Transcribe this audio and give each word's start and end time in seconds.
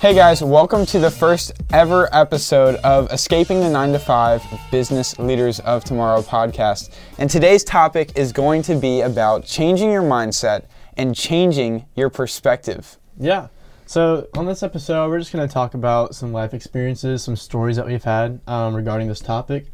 Hey 0.00 0.14
guys, 0.14 0.44
welcome 0.44 0.86
to 0.86 1.00
the 1.00 1.10
first 1.10 1.50
ever 1.72 2.08
episode 2.14 2.76
of 2.84 3.10
Escaping 3.10 3.58
the 3.58 3.68
9 3.68 3.94
to 3.94 3.98
5 3.98 4.44
Business 4.70 5.18
Leaders 5.18 5.58
of 5.58 5.82
Tomorrow 5.82 6.22
podcast. 6.22 6.94
And 7.18 7.28
today's 7.28 7.64
topic 7.64 8.16
is 8.16 8.32
going 8.32 8.62
to 8.62 8.76
be 8.76 9.00
about 9.00 9.44
changing 9.44 9.90
your 9.90 10.04
mindset 10.04 10.66
and 10.96 11.16
changing 11.16 11.84
your 11.96 12.10
perspective. 12.10 12.96
Yeah. 13.18 13.48
So 13.86 14.28
on 14.36 14.46
this 14.46 14.62
episode, 14.62 15.08
we're 15.08 15.18
just 15.18 15.32
going 15.32 15.48
to 15.48 15.52
talk 15.52 15.74
about 15.74 16.14
some 16.14 16.32
life 16.32 16.54
experiences, 16.54 17.24
some 17.24 17.34
stories 17.34 17.74
that 17.74 17.84
we've 17.84 18.04
had 18.04 18.38
um, 18.46 18.76
regarding 18.76 19.08
this 19.08 19.18
topic, 19.18 19.66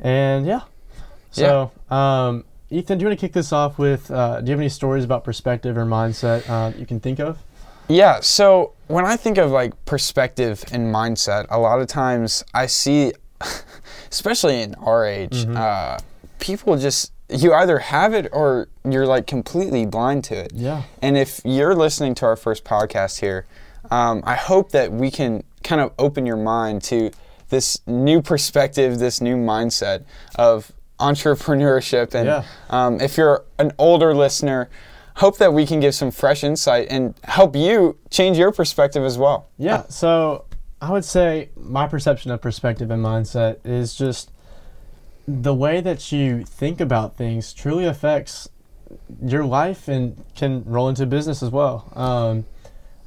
and 0.00 0.44
yeah. 0.44 0.62
So, 1.30 1.70
um, 1.88 2.44
Ethan, 2.70 2.98
do 2.98 3.04
you 3.04 3.08
want 3.10 3.20
to 3.20 3.24
kick 3.24 3.32
this 3.32 3.52
off 3.52 3.78
with? 3.78 4.10
Uh, 4.10 4.40
do 4.40 4.46
you 4.46 4.50
have 4.50 4.60
any 4.60 4.70
stories 4.70 5.04
about 5.04 5.22
perspective 5.22 5.78
or 5.78 5.84
mindset 5.84 6.50
uh, 6.50 6.76
you 6.76 6.84
can 6.84 6.98
think 6.98 7.20
of? 7.20 7.38
Yeah, 7.88 8.20
so 8.20 8.72
when 8.86 9.04
I 9.06 9.16
think 9.16 9.38
of 9.38 9.50
like 9.50 9.72
perspective 9.84 10.64
and 10.72 10.94
mindset, 10.94 11.46
a 11.50 11.58
lot 11.58 11.80
of 11.80 11.86
times 11.88 12.44
I 12.54 12.66
see, 12.66 13.12
especially 14.10 14.62
in 14.62 14.74
our 14.76 15.04
age, 15.06 15.46
uh, 15.46 15.98
people 16.38 16.76
just, 16.76 17.12
you 17.30 17.52
either 17.54 17.78
have 17.78 18.14
it 18.14 18.28
or 18.32 18.68
you're 18.84 19.06
like 19.06 19.26
completely 19.26 19.86
blind 19.86 20.24
to 20.24 20.34
it. 20.36 20.52
Yeah. 20.54 20.82
And 21.02 21.16
if 21.16 21.40
you're 21.44 21.74
listening 21.74 22.14
to 22.16 22.26
our 22.26 22.36
first 22.36 22.64
podcast 22.64 23.20
here, 23.20 23.46
um, 23.90 24.22
I 24.26 24.34
hope 24.34 24.70
that 24.72 24.92
we 24.92 25.10
can 25.10 25.44
kind 25.64 25.80
of 25.80 25.92
open 25.98 26.26
your 26.26 26.36
mind 26.36 26.82
to 26.84 27.10
this 27.48 27.80
new 27.86 28.20
perspective, 28.20 28.98
this 28.98 29.20
new 29.20 29.36
mindset 29.36 30.04
of 30.36 30.72
entrepreneurship. 31.00 32.14
And 32.14 32.26
Yeah. 32.26 32.44
um, 32.70 33.00
if 33.00 33.16
you're 33.16 33.44
an 33.58 33.72
older 33.78 34.14
listener, 34.14 34.68
hope 35.18 35.36
that 35.38 35.52
we 35.52 35.66
can 35.66 35.80
give 35.80 35.94
some 35.94 36.10
fresh 36.10 36.44
insight 36.44 36.86
and 36.90 37.14
help 37.24 37.56
you 37.56 37.96
change 38.10 38.38
your 38.38 38.52
perspective 38.52 39.02
as 39.04 39.18
well. 39.18 39.48
Yeah. 39.58 39.82
So 39.88 40.44
I 40.80 40.90
would 40.92 41.04
say 41.04 41.50
my 41.56 41.86
perception 41.88 42.30
of 42.30 42.40
perspective 42.40 42.90
and 42.90 43.04
mindset 43.04 43.58
is 43.64 43.94
just 43.94 44.30
the 45.26 45.52
way 45.54 45.80
that 45.80 46.12
you 46.12 46.44
think 46.44 46.80
about 46.80 47.16
things 47.16 47.52
truly 47.52 47.84
affects 47.84 48.48
your 49.22 49.44
life 49.44 49.88
and 49.88 50.24
can 50.34 50.64
roll 50.64 50.88
into 50.88 51.04
business 51.04 51.42
as 51.42 51.50
well. 51.50 51.92
Um, 51.94 52.46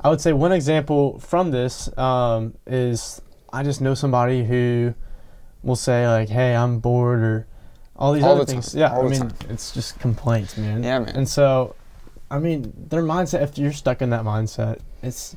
I 0.01 0.09
would 0.09 0.19
say 0.21 0.33
one 0.33 0.51
example 0.51 1.17
from 1.19 1.51
this 1.51 1.95
um, 1.97 2.55
is 2.67 3.21
I 3.53 3.63
just 3.63 3.81
know 3.81 3.93
somebody 3.93 4.43
who 4.43 4.93
will 5.63 5.75
say 5.75 6.07
like, 6.07 6.29
"Hey, 6.29 6.55
I'm 6.55 6.79
bored," 6.79 7.19
or 7.19 7.47
all 7.95 8.13
these 8.13 8.23
All 8.23 8.31
other 8.31 8.45
the 8.45 8.51
things. 8.51 8.71
time. 8.73 8.79
Yeah, 8.81 8.93
All 8.95 9.05
I 9.05 9.09
mean, 9.09 9.19
time. 9.21 9.33
it's 9.49 9.71
just 9.71 9.99
complaints, 9.99 10.57
man. 10.57 10.83
Yeah, 10.83 10.99
man. 10.99 11.15
And 11.15 11.29
so, 11.29 11.75
I 12.31 12.39
mean, 12.39 12.73
their 12.89 13.03
mindset. 13.03 13.41
If 13.43 13.57
you're 13.57 13.73
stuck 13.73 14.01
in 14.01 14.09
that 14.11 14.23
mindset, 14.23 14.79
it's 15.03 15.35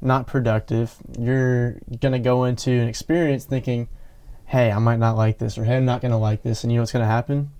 not 0.00 0.26
productive. 0.26 0.94
You're 1.18 1.76
gonna 2.00 2.18
go 2.18 2.44
into 2.44 2.70
an 2.70 2.88
experience 2.88 3.44
thinking, 3.46 3.88
"Hey, 4.44 4.70
I 4.70 4.78
might 4.78 4.98
not 4.98 5.16
like 5.16 5.38
this," 5.38 5.56
or 5.58 5.64
"Hey, 5.64 5.76
I'm 5.78 5.84
not 5.86 6.02
gonna 6.02 6.18
like 6.18 6.42
this," 6.42 6.62
and 6.62 6.70
you 6.72 6.76
know 6.76 6.82
what's 6.82 6.92
gonna 6.92 7.06
happen? 7.06 7.50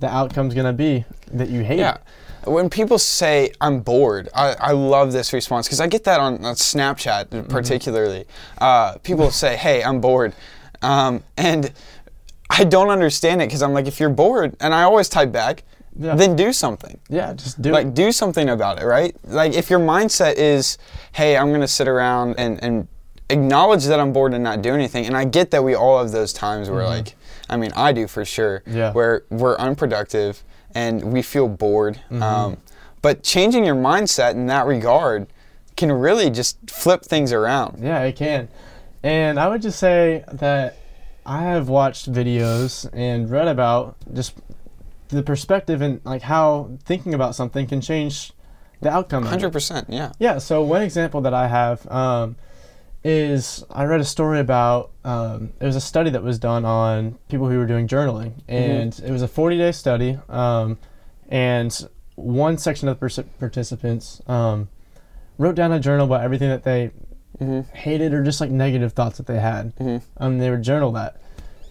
The 0.00 0.08
outcome's 0.08 0.54
gonna 0.54 0.72
be 0.72 1.04
that 1.32 1.48
you 1.48 1.62
hate 1.62 1.78
Yeah. 1.78 1.94
it. 2.44 2.50
When 2.50 2.68
people 2.68 2.98
say 2.98 3.52
I'm 3.60 3.80
bored, 3.80 4.28
I, 4.34 4.56
I 4.58 4.72
love 4.72 5.12
this 5.12 5.32
response 5.32 5.68
because 5.68 5.78
I 5.80 5.86
get 5.86 6.02
that 6.04 6.18
on, 6.18 6.44
on 6.44 6.56
Snapchat 6.56 7.26
Mm-hmm. 7.26 7.48
particularly. 7.52 8.24
Uh, 8.58 8.96
people 9.04 9.30
say, 9.30 9.56
"Hey, 9.56 9.84
I'm 9.84 10.00
bored," 10.00 10.34
um, 10.82 11.22
and 11.36 11.70
I 12.50 12.64
don't 12.64 12.90
understand 12.90 13.40
it 13.40 13.46
because 13.46 13.62
I'm 13.62 13.72
like, 13.72 13.86
if 13.86 14.00
you're 14.00 14.10
bored, 14.10 14.56
and 14.60 14.74
I 14.74 14.82
always 14.82 15.08
type 15.08 15.30
back, 15.30 15.62
Yeah. 15.98 16.14
then 16.14 16.36
do 16.36 16.52
something. 16.52 16.98
Yeah, 17.08 17.34
just 17.34 17.60
do 17.60 17.70
Like 17.72 17.88
it. 17.88 17.94
do 17.94 18.12
something 18.12 18.48
about 18.48 18.80
it, 18.80 18.86
right? 18.86 19.14
Like 19.26 19.52
if 19.54 19.68
your 19.70 19.78
mindset 19.80 20.34
is, 20.34 20.78
"Hey, 21.12 21.36
I'm 21.36 21.52
gonna 21.52 21.68
sit 21.68 21.86
around 21.88 22.36
and 22.38 22.62
and 22.64 22.88
acknowledge 23.30 23.84
that 23.86 24.00
I'm 24.00 24.12
bored 24.12 24.34
and 24.34 24.42
not 24.42 24.62
do 24.62 24.72
anything," 24.74 25.06
and 25.06 25.16
I 25.16 25.24
get 25.24 25.50
that 25.50 25.62
we 25.64 25.74
all 25.74 25.98
have 25.98 26.10
those 26.12 26.32
times 26.32 26.70
where 26.70 26.84
like, 26.84 27.14
I 27.50 27.56
mean, 27.56 27.72
I 27.76 27.92
do 27.92 28.06
for 28.06 28.24
sure, 28.24 28.60
Mm-hmm. 28.66 28.76
Yeah. 28.78 28.92
where 28.92 29.22
we're 29.30 29.56
unproductive 29.56 30.42
and 30.74 31.04
we 31.12 31.20
feel 31.22 31.48
bored. 31.48 31.96
Mm-hmm. 32.10 32.22
Um, 32.22 32.56
but 33.02 33.22
changing 33.22 33.64
your 33.66 33.74
mindset 33.74 34.32
in 34.32 34.46
that 34.46 34.64
regard 34.66 35.26
can 35.76 35.92
really 35.92 36.30
just 36.30 36.56
flip 36.70 37.02
things 37.04 37.32
around. 37.32 37.82
Yeah, 37.82 38.00
it 38.04 38.16
can. 38.16 38.48
And 39.02 39.38
I 39.38 39.48
would 39.48 39.60
just 39.62 39.78
say 39.78 40.24
that 40.32 40.76
I 41.26 41.42
have 41.42 41.68
watched 41.68 42.10
videos 42.10 42.88
and 42.92 43.30
read 43.30 43.48
about 43.48 43.96
just 44.14 44.34
the 45.16 45.22
perspective 45.22 45.82
and 45.82 46.00
like 46.04 46.22
how 46.22 46.70
thinking 46.84 47.14
about 47.14 47.34
something 47.34 47.66
can 47.66 47.80
change 47.80 48.32
the 48.80 48.90
outcome. 48.90 49.24
Hundred 49.24 49.52
percent, 49.52 49.88
yeah. 49.88 50.12
Yeah. 50.18 50.38
So 50.38 50.62
one 50.62 50.82
example 50.82 51.20
that 51.22 51.34
I 51.34 51.48
have 51.48 51.86
um, 51.90 52.36
is 53.04 53.64
I 53.70 53.84
read 53.84 54.00
a 54.00 54.04
story 54.04 54.40
about 54.40 54.90
um, 55.04 55.52
it 55.60 55.64
was 55.64 55.76
a 55.76 55.80
study 55.80 56.10
that 56.10 56.22
was 56.22 56.38
done 56.38 56.64
on 56.64 57.18
people 57.28 57.48
who 57.48 57.58
were 57.58 57.66
doing 57.66 57.86
journaling, 57.88 58.34
and 58.48 58.98
it 59.04 59.10
was 59.10 59.22
a 59.22 59.28
40 59.28 59.58
day 59.58 59.72
study, 59.72 60.18
um, 60.28 60.78
and 61.28 61.88
one 62.14 62.58
section 62.58 62.88
of 62.88 62.98
the 62.98 63.24
participants 63.38 64.20
um, 64.26 64.68
wrote 65.38 65.54
down 65.54 65.72
a 65.72 65.80
journal 65.80 66.06
about 66.06 66.22
everything 66.22 66.48
that 66.48 66.62
they 66.64 66.90
hated 67.72 68.12
or 68.12 68.22
just 68.22 68.40
like 68.40 68.50
negative 68.50 68.92
thoughts 68.92 69.16
that 69.16 69.26
they 69.26 69.40
had. 69.40 69.72
Um, 70.18 70.38
they 70.38 70.50
would 70.50 70.62
journal 70.62 70.92
that. 70.92 71.20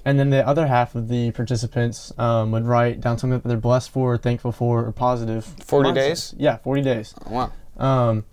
And 0.03 0.17
then 0.17 0.31
the 0.31 0.45
other 0.47 0.65
half 0.65 0.95
of 0.95 1.07
the 1.09 1.31
participants 1.31 2.11
um, 2.17 2.51
would 2.51 2.65
write 2.65 3.01
down 3.01 3.17
something 3.17 3.39
that 3.39 3.47
they're 3.47 3.57
blessed 3.57 3.91
for, 3.91 4.17
thankful 4.17 4.51
for, 4.51 4.85
or 4.85 4.91
positive. 4.91 5.45
40 5.45 5.89
mindsets. 5.89 5.93
days? 5.95 6.35
Yeah, 6.37 6.57
40 6.57 6.81
days. 6.81 7.15
Wow. 7.27 7.51
Um, 7.77 8.25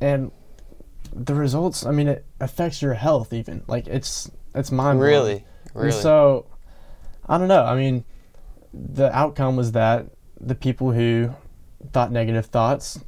and 0.00 0.32
the 1.12 1.34
results, 1.34 1.86
I 1.86 1.92
mean, 1.92 2.08
it 2.08 2.26
affects 2.40 2.82
your 2.82 2.94
health 2.94 3.32
even. 3.32 3.62
Like 3.66 3.86
it's 3.86 4.30
it's 4.54 4.70
mind 4.70 5.00
Really, 5.00 5.44
really. 5.74 5.92
So 5.92 6.46
I 7.26 7.38
don't 7.38 7.48
know. 7.48 7.64
I 7.64 7.76
mean, 7.76 8.04
the 8.72 9.14
outcome 9.16 9.56
was 9.56 9.72
that 9.72 10.06
the 10.40 10.54
people 10.54 10.92
who 10.92 11.34
thought 11.92 12.12
negative 12.12 12.46
thoughts, 12.46 13.00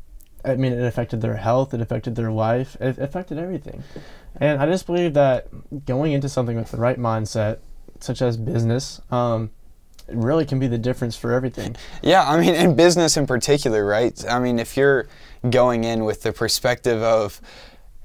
I 0.45 0.57
mean, 0.57 0.73
it 0.73 0.83
affected 0.85 1.21
their 1.21 1.37
health, 1.37 1.75
it 1.75 1.81
affected 1.81 2.15
their 2.15 2.31
life, 2.31 2.77
it 2.81 2.99
affected 2.99 3.39
everything. 3.39 3.83
And 4.37 4.61
I 4.63 4.67
just 4.67 4.87
believe 4.87 5.15
that 5.15 5.49
going 5.85 6.13
into 6.13 6.29
something 6.29 6.57
with 6.57 6.71
the 6.71 6.79
right 6.79 6.99
mindset, 6.99 7.59
such 8.03 8.23
as 8.23 8.37
business, 8.37 9.01
um, 9.11 9.51
it 10.09 10.17
really 10.17 10.47
can 10.47 10.59
be 10.59 10.67
the 10.67 10.79
difference 10.79 11.17
for 11.17 11.33
everything. 11.33 11.77
Yeah, 12.03 12.29
I 12.29 12.41
mean, 12.41 12.55
in 12.55 12.75
business 12.75 13.17
in 13.17 13.27
particular, 13.27 13.85
right? 13.85 14.25
I 14.29 14.39
mean, 14.39 14.59
if 14.59 14.77
you're 14.77 15.07
going 15.51 15.85
in 15.85 16.05
with 16.05 16.23
the 16.23 16.33
perspective 16.33 17.03
of, 17.03 17.41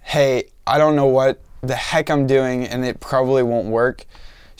hey, 0.02 0.50
I 0.68 0.78
don't 0.78 0.96
know 0.96 1.08
what 1.08 1.40
the 1.62 1.76
heck 1.76 2.10
I'm 2.10 2.28
doing 2.28 2.68
and 2.68 2.84
it 2.86 3.00
probably 3.00 3.42
won't 3.42 3.68
work, 3.68 4.06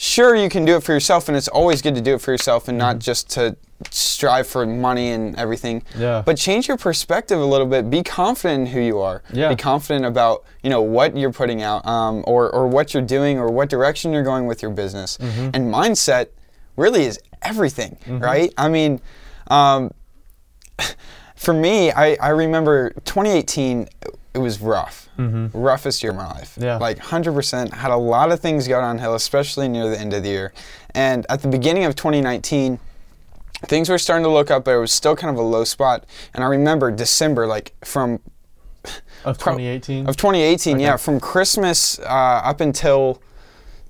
sure, 0.04 0.36
you 0.36 0.48
can 0.48 0.64
do 0.64 0.76
it 0.76 0.82
for 0.82 0.92
yourself, 0.92 1.28
and 1.28 1.36
it's 1.36 1.48
always 1.48 1.80
good 1.80 1.94
to 1.94 2.00
do 2.00 2.14
it 2.14 2.20
for 2.20 2.30
yourself 2.30 2.68
and 2.68 2.76
not 2.76 2.98
just 2.98 3.30
to 3.30 3.56
strive 3.90 4.46
for 4.46 4.66
money 4.66 5.10
and 5.10 5.34
everything. 5.36 5.82
Yeah. 5.96 6.22
But 6.24 6.36
change 6.36 6.68
your 6.68 6.76
perspective 6.76 7.40
a 7.40 7.44
little 7.44 7.66
bit. 7.66 7.88
Be 7.90 8.02
confident 8.02 8.60
in 8.60 8.66
who 8.74 8.80
you 8.80 9.00
are. 9.00 9.22
Yeah. 9.32 9.48
Be 9.48 9.56
confident 9.56 10.04
about 10.04 10.44
you 10.62 10.70
know 10.70 10.82
what 10.82 11.16
you're 11.16 11.32
putting 11.32 11.62
out, 11.62 11.84
um, 11.86 12.22
or 12.26 12.50
or 12.50 12.68
what 12.68 12.92
you're 12.92 13.02
doing, 13.02 13.38
or 13.38 13.50
what 13.50 13.68
direction 13.68 14.12
you're 14.12 14.22
going 14.22 14.46
with 14.46 14.62
your 14.62 14.70
business. 14.70 15.16
And 15.18 15.72
mindset 15.72 16.28
really 16.76 17.04
is 17.04 17.18
everything, 17.42 17.98
right? 18.06 18.52
I 18.56 18.68
mean. 18.68 19.00
Um, 19.48 19.92
for 21.36 21.52
me, 21.52 21.92
I, 21.92 22.14
I 22.14 22.28
remember 22.30 22.90
2018, 23.04 23.88
it 24.34 24.38
was 24.38 24.60
rough. 24.60 25.08
Roughest 25.16 26.02
year 26.02 26.10
of 26.10 26.16
my 26.18 26.26
life. 26.26 26.58
Yeah. 26.60 26.76
Like 26.78 26.98
100%. 26.98 27.72
Had 27.72 27.90
a 27.92 27.96
lot 27.96 28.32
of 28.32 28.40
things 28.40 28.66
go 28.66 28.80
downhill, 28.80 29.14
especially 29.14 29.68
near 29.68 29.88
the 29.88 29.98
end 29.98 30.12
of 30.12 30.22
the 30.24 30.28
year. 30.28 30.52
And 30.94 31.24
at 31.28 31.42
the 31.42 31.48
beginning 31.48 31.84
of 31.84 31.94
2019, 31.94 32.78
things 33.66 33.88
were 33.88 33.98
starting 33.98 34.24
to 34.24 34.30
look 34.30 34.50
up, 34.50 34.64
but 34.64 34.72
it 34.72 34.78
was 34.80 34.92
still 34.92 35.14
kind 35.16 35.30
of 35.30 35.42
a 35.42 35.46
low 35.46 35.64
spot. 35.64 36.04
And 36.34 36.42
I 36.42 36.48
remember 36.48 36.90
December, 36.90 37.46
like 37.46 37.74
from 37.84 38.20
Of 39.24 39.38
Pro- 39.38 39.52
2018. 39.54 40.06
of 40.08 40.16
2018, 40.16 40.78
yeah, 40.80 40.96
from 40.98 41.18
Christmas 41.20 41.98
uh, 42.00 42.02
up 42.44 42.60
until 42.60 43.22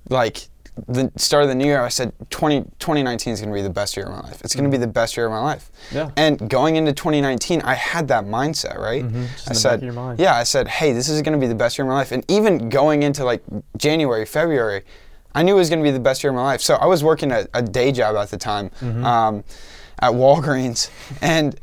like 0.09 0.47
the 0.87 1.11
start 1.15 1.43
of 1.43 1.49
the 1.49 1.55
new 1.55 1.65
year, 1.65 1.81
I 1.81 1.89
said 1.89 2.11
20, 2.29 2.61
2019 2.79 3.33
is 3.33 3.39
going 3.39 3.49
to 3.51 3.55
be 3.55 3.61
the 3.61 3.69
best 3.69 3.95
year 3.95 4.05
of 4.07 4.11
my 4.11 4.21
life. 4.21 4.41
It's 4.43 4.53
going 4.55 4.69
to 4.69 4.69
be 4.69 4.77
the 4.79 4.87
best 4.87 5.15
year 5.15 5.25
of 5.25 5.31
my 5.31 5.39
life. 5.39 5.71
Mm-hmm. 5.87 5.95
Yeah. 5.95 6.11
And 6.17 6.49
going 6.49 6.75
into 6.75 6.91
2019, 6.93 7.61
I 7.61 7.73
had 7.75 8.07
that 8.09 8.25
mindset, 8.25 8.77
right? 8.77 9.09
the 9.09 9.27
I 9.49 9.53
said, 9.53 9.75
of 9.75 9.83
your 9.83 9.93
mind. 9.93 10.19
yeah, 10.19 10.35
I 10.35 10.43
said, 10.43 10.67
hey, 10.67 10.91
this 10.93 11.07
is 11.09 11.21
going 11.21 11.33
to 11.33 11.39
be 11.39 11.47
the 11.47 11.55
best 11.55 11.77
year 11.77 11.85
of 11.85 11.89
my 11.89 11.95
life. 11.95 12.11
And 12.11 12.23
even 12.29 12.69
going 12.69 13.03
into 13.03 13.23
like 13.23 13.41
January, 13.77 14.25
February, 14.25 14.83
I 15.33 15.43
knew 15.43 15.55
it 15.55 15.59
was 15.59 15.69
going 15.69 15.79
to 15.79 15.83
be 15.83 15.91
the 15.91 15.99
best 15.99 16.23
year 16.23 16.31
of 16.31 16.35
my 16.35 16.43
life. 16.43 16.61
So 16.61 16.75
I 16.75 16.85
was 16.85 17.03
working 17.03 17.31
a, 17.31 17.47
a 17.53 17.61
day 17.61 17.91
job 17.91 18.15
at 18.15 18.29
the 18.29 18.37
time 18.37 18.69
Mm-hmm. 18.81 19.05
um, 19.05 19.43
at 19.99 20.11
Walgreens. 20.11 20.89
And 21.21 21.57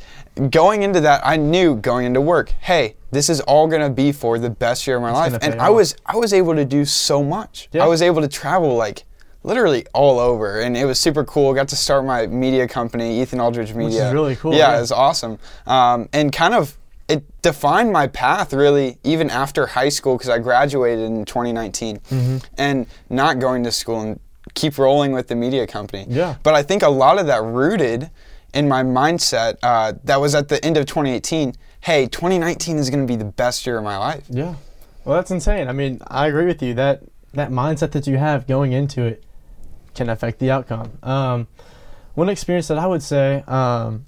going 0.51 0.83
into 0.83 1.01
that, 1.01 1.21
I 1.25 1.37
knew 1.37 1.77
going 1.77 2.07
into 2.07 2.21
work, 2.23 2.51
hey, 2.61 2.97
this 3.13 3.29
is 3.31 3.41
all 3.43 3.69
going 3.69 3.83
to 3.83 3.91
be 3.91 4.11
for 4.11 4.39
the 4.39 4.51
best 4.51 4.87
year 4.87 4.97
of 4.97 5.03
my 5.03 5.13
life. 5.13 5.39
And 5.41 5.61
I 5.61 5.69
off. 5.69 5.77
was 5.77 5.97
I 6.05 6.17
was 6.17 6.33
able 6.33 6.55
to 6.57 6.65
do 6.65 6.85
so 6.85 7.23
much. 7.23 7.69
Yeah. 7.73 7.85
I 7.85 7.87
was 7.87 8.03
able 8.03 8.21
to 8.23 8.29
travel 8.29 8.75
like 8.75 9.05
literally 9.45 9.85
all 9.93 10.19
over 10.19 10.61
and 10.61 10.77
it 10.77 10.85
was 10.85 10.99
super 11.01 11.25
cool 11.25 11.53
got 11.53 11.67
to 11.69 11.75
start 11.77 12.05
my 12.05 12.29
media 12.29 12.69
company 12.69 13.21
ethan 13.21 13.41
aldridge 13.41 13.75
media 13.75 14.07
is 14.07 14.13
really 14.15 14.37
cool, 14.37 14.53
yeah, 14.53 14.71
yeah. 14.71 14.77
it 14.79 14.81
was 14.81 14.93
awesome 14.93 15.37
um, 15.67 16.09
and 16.13 16.33
kind 16.33 16.55
of 16.55 16.79
it 17.09 17.25
defined 17.43 17.93
my 17.93 18.07
path 18.07 18.53
really 18.53 18.99
even 19.03 19.29
after 19.31 19.67
high 19.67 19.89
school 19.89 20.17
because 20.17 20.29
I 20.31 20.39
graduated 20.39 21.07
in 21.07 21.25
2019 21.25 21.99
Mm-hmm. 21.99 22.37
and 22.57 22.87
not 23.11 23.41
going 23.41 23.65
to 23.65 23.73
school 23.73 24.01
and 24.01 24.21
keep 24.55 24.79
rolling 24.79 25.11
with 25.13 25.27
the 25.29 25.35
media 25.35 25.67
company. 25.67 26.07
Yeah. 26.09 26.37
But 26.45 26.55
I 26.55 26.63
think 26.63 26.83
a 26.85 26.89
lot 26.89 27.19
of 27.19 27.27
that 27.27 27.43
rooted 27.43 28.11
in 28.53 28.69
my 28.69 28.83
mindset 28.83 29.57
uh, 29.63 29.95
that 30.05 30.21
was 30.21 30.35
at 30.35 30.49
the 30.49 30.65
end 30.65 30.77
of 30.77 30.87
2018. 30.87 31.55
Hey, 31.81 32.07
2019 32.07 32.77
is 32.77 32.91
going 32.91 33.07
to 33.07 33.11
be 33.11 33.17
the 33.17 33.25
best 33.25 33.67
year 33.67 33.79
of 33.79 33.85
my 33.85 33.97
life. 33.97 34.25
Yeah. 34.29 34.55
Well, 35.05 35.17
that's 35.17 35.31
insane. 35.31 35.69
I 35.69 35.73
mean, 35.73 36.01
I 36.07 36.29
agree 36.29 36.47
with 36.47 36.63
you 36.63 36.75
that 36.75 37.03
that 37.35 37.51
mindset 37.51 37.93
that 37.93 38.07
you 38.07 38.19
have 38.19 38.47
going 38.47 38.73
into 38.73 39.03
it 39.03 39.25
can 39.95 40.09
affect 40.09 40.39
the 40.39 40.51
outcome. 40.51 40.99
Um, 41.03 41.49
one 42.15 42.29
experience 42.29 42.69
that 42.69 42.79
I 42.79 42.87
would 42.87 43.03
say 43.03 43.43
um, 43.49 44.05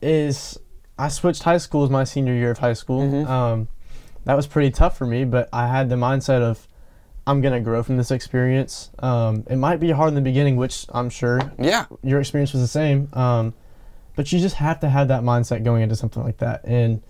is 0.00 0.58
I 0.98 1.08
switched 1.08 1.42
high 1.42 1.58
schools 1.58 1.90
my 1.90 2.04
senior 2.04 2.34
year 2.34 2.52
of 2.52 2.58
high 2.58 2.72
school. 2.74 3.02
Mhm. 3.02 3.28
Um, 3.28 3.68
that 4.24 4.34
was 4.34 4.46
pretty 4.46 4.70
tough 4.70 4.96
for 4.96 5.06
me, 5.06 5.24
but 5.24 5.48
I 5.52 5.66
had 5.66 5.88
the 5.88 5.96
mindset 5.96 6.42
of 6.42 6.67
I'm 7.28 7.40
gonna 7.40 7.60
grow 7.60 7.82
from 7.82 7.96
this 7.98 8.10
experience. 8.10 8.90
Um, 8.98 9.44
it 9.48 9.56
might 9.56 9.78
be 9.80 9.90
hard 9.90 10.08
in 10.08 10.14
the 10.14 10.20
beginning, 10.22 10.56
which 10.56 10.86
I'm 10.92 11.10
sure 11.10 11.40
Yeah. 11.58 11.84
your 12.02 12.20
experience 12.20 12.52
was 12.52 12.62
the 12.62 12.68
same. 12.68 13.08
Um, 13.12 13.54
but 14.16 14.32
you 14.32 14.40
just 14.40 14.56
have 14.56 14.80
to 14.80 14.88
have 14.88 15.08
that 15.08 15.22
mindset 15.22 15.62
going 15.62 15.82
into 15.82 15.94
something 15.94 16.22
like 16.24 16.38
that. 16.38 16.64
And 16.64 17.02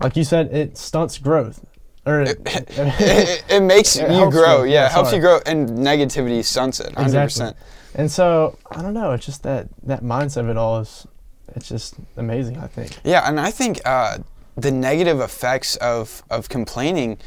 like 0.00 0.14
you 0.16 0.24
said, 0.24 0.52
it 0.54 0.76
stunts 0.78 1.18
growth. 1.18 1.64
Or 2.04 2.20
it, 2.20 2.38
it, 2.46 3.44
it 3.48 3.60
makes 3.62 3.96
It 3.96 4.10
you 4.10 4.30
grow. 4.30 4.62
Yeah, 4.64 4.86
it 4.86 4.92
helps 4.92 5.10
sorry. 5.10 5.22
you 5.22 5.26
grow, 5.26 5.40
and 5.46 5.68
negativity 5.70 6.44
stunts 6.44 6.78
it. 6.80 6.92
100%. 6.94 7.02
Exactly. 7.04 7.52
and 7.94 8.10
so 8.10 8.58
I 8.70 8.82
don't 8.82 8.94
know. 8.94 9.12
It's 9.12 9.24
just 9.26 9.42
that 9.44 9.68
that 9.84 10.02
mindset 10.02 10.38
of 10.42 10.48
it 10.50 10.56
all 10.56 10.80
is 10.80 11.06
it's 11.54 11.68
just 11.68 11.94
amazing. 12.16 12.58
I 12.58 12.66
think. 12.66 12.98
Yeah, 13.04 13.26
and 13.28 13.40
I 13.40 13.50
think 13.50 13.80
uh, 13.84 14.18
the 14.56 14.70
negative 14.70 15.20
effects 15.20 15.76
of, 15.76 16.22
of 16.30 16.48
complaining, 16.48 17.18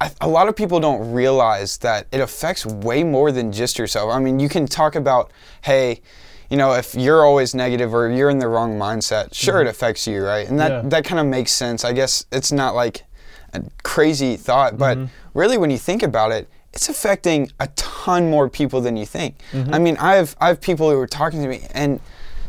I, 0.00 0.10
a 0.20 0.28
lot 0.28 0.48
of 0.48 0.56
people 0.56 0.80
don't 0.80 1.12
realize 1.12 1.76
that 1.78 2.06
it 2.10 2.20
affects 2.20 2.64
way 2.64 3.04
more 3.04 3.30
than 3.32 3.52
just 3.52 3.78
yourself. 3.78 4.10
I 4.12 4.18
mean, 4.18 4.40
you 4.40 4.48
can 4.48 4.66
talk 4.66 4.94
about, 4.94 5.30
hey, 5.62 6.00
you 6.48 6.56
know, 6.56 6.72
if 6.72 6.94
you're 6.94 7.24
always 7.24 7.54
negative 7.54 7.94
or 7.94 8.08
you're 8.10 8.30
in 8.30 8.38
the 8.38 8.48
wrong 8.48 8.78
mindset, 8.78 9.34
sure, 9.34 9.60
it 9.60 9.66
affects 9.68 10.06
you, 10.06 10.24
right? 10.24 10.48
And 10.48 10.58
that, 10.58 10.70
Mm-hmm. 10.72 10.86
Yeah. 10.86 10.90
that 10.90 11.04
kind 11.04 11.20
of 11.20 11.26
makes 11.26 11.52
sense. 11.52 11.84
I 11.84 11.92
guess 11.92 12.24
it's 12.32 12.50
not 12.50 12.74
like 12.74 13.04
a 13.52 13.62
crazy 13.82 14.36
thought, 14.36 14.78
but 14.78 14.96
Mm-hmm. 14.98 15.38
really, 15.38 15.58
when 15.58 15.70
you 15.70 15.78
think 15.78 16.02
about 16.02 16.32
it, 16.32 16.48
it's 16.72 16.88
affecting 16.88 17.50
a 17.60 17.66
ton 17.76 18.30
more 18.30 18.48
people 18.48 18.80
than 18.80 18.96
you 18.96 19.04
think. 19.04 19.36
Mm-hmm. 19.52 19.74
I 19.74 19.78
mean, 19.80 19.96
I 19.98 20.14
have 20.14 20.36
I 20.40 20.46
have 20.48 20.60
people 20.60 20.88
who 20.90 20.98
are 20.98 21.06
talking 21.06 21.42
to 21.42 21.48
me, 21.48 21.66
and 21.72 22.00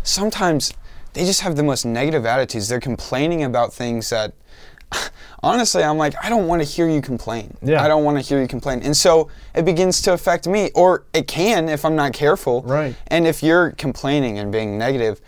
sometimes 0.04 0.74
they 1.14 1.26
just 1.26 1.42
have 1.42 1.56
the 1.56 1.64
most 1.64 1.86
negative 1.86 2.26
attitudes. 2.26 2.68
They're 2.70 2.80
complaining 2.80 3.44
about 3.44 3.74
things 3.74 4.10
that, 4.12 4.34
honestly, 5.44 5.84
I'm 5.84 5.98
like, 5.98 6.14
I 6.24 6.30
don't 6.30 6.48
want 6.48 6.62
to 6.62 6.68
hear 6.68 6.90
you 6.90 7.02
complain. 7.02 7.56
Yeah. 7.62 7.84
I 7.84 7.88
don't 7.88 8.04
want 8.04 8.18
to 8.18 8.22
hear 8.24 8.42
you 8.42 8.48
complain, 8.48 8.82
and 8.84 8.96
so 8.96 9.30
it 9.56 9.66
begins 9.66 10.02
to 10.04 10.14
affect 10.14 10.48
me, 10.48 10.72
or 10.76 11.06
it 11.14 11.28
can 11.28 11.70
if 11.70 11.86
I'm 11.86 11.96
not 11.96 12.14
careful. 12.14 12.62
Right. 12.64 12.96
And 13.08 13.26
if 13.28 13.42
you're 13.44 13.72
complaining 13.72 14.40
and 14.40 14.52
being 14.52 14.78
negative, 14.78 15.22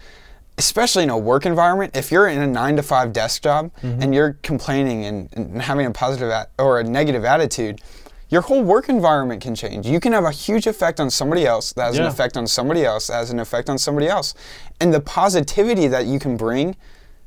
especially 0.58 1.04
in 1.04 1.10
a 1.10 1.18
work 1.18 1.46
environment, 1.46 1.96
if 1.96 2.12
you're 2.12 2.28
in 2.28 2.40
a 2.42 2.48
nine 2.48 2.76
to 2.76 2.84
five 2.84 3.12
desk 3.12 3.44
job 3.44 3.72
Mm-hmm. 3.82 4.02
and 4.02 4.14
you're 4.14 4.34
complaining 4.44 5.06
and, 5.06 5.30
and 5.34 5.62
having 5.62 5.86
a 5.86 5.92
positive 5.92 6.30
at, 6.30 6.52
or 6.60 6.80
a 6.80 6.84
negative 6.84 7.26
attitude, 7.26 7.82
your 8.30 8.42
whole 8.42 8.64
work 8.64 8.90
environment 8.90 9.42
can 9.42 9.54
change. 9.56 9.86
You 9.88 10.00
can 10.00 10.12
have 10.14 10.24
a 10.26 10.32
huge 10.32 10.66
effect 10.68 11.00
on 11.00 11.10
somebody 11.10 11.46
else 11.46 11.74
that 11.74 11.86
has 11.86 11.98
an 11.98 12.06
effect 12.06 12.36
on 12.38 12.48
somebody 12.48 12.84
else 12.86 13.08
that 13.08 13.14
has 13.14 13.30
an 13.32 13.40
effect 13.40 13.70
on 13.70 13.78
somebody 13.78 14.08
else. 14.08 14.34
And 14.80 14.92
the 14.94 15.00
positivity 15.02 15.88
that 15.88 16.06
you 16.08 16.20
can 16.20 16.36
bring, 16.38 16.76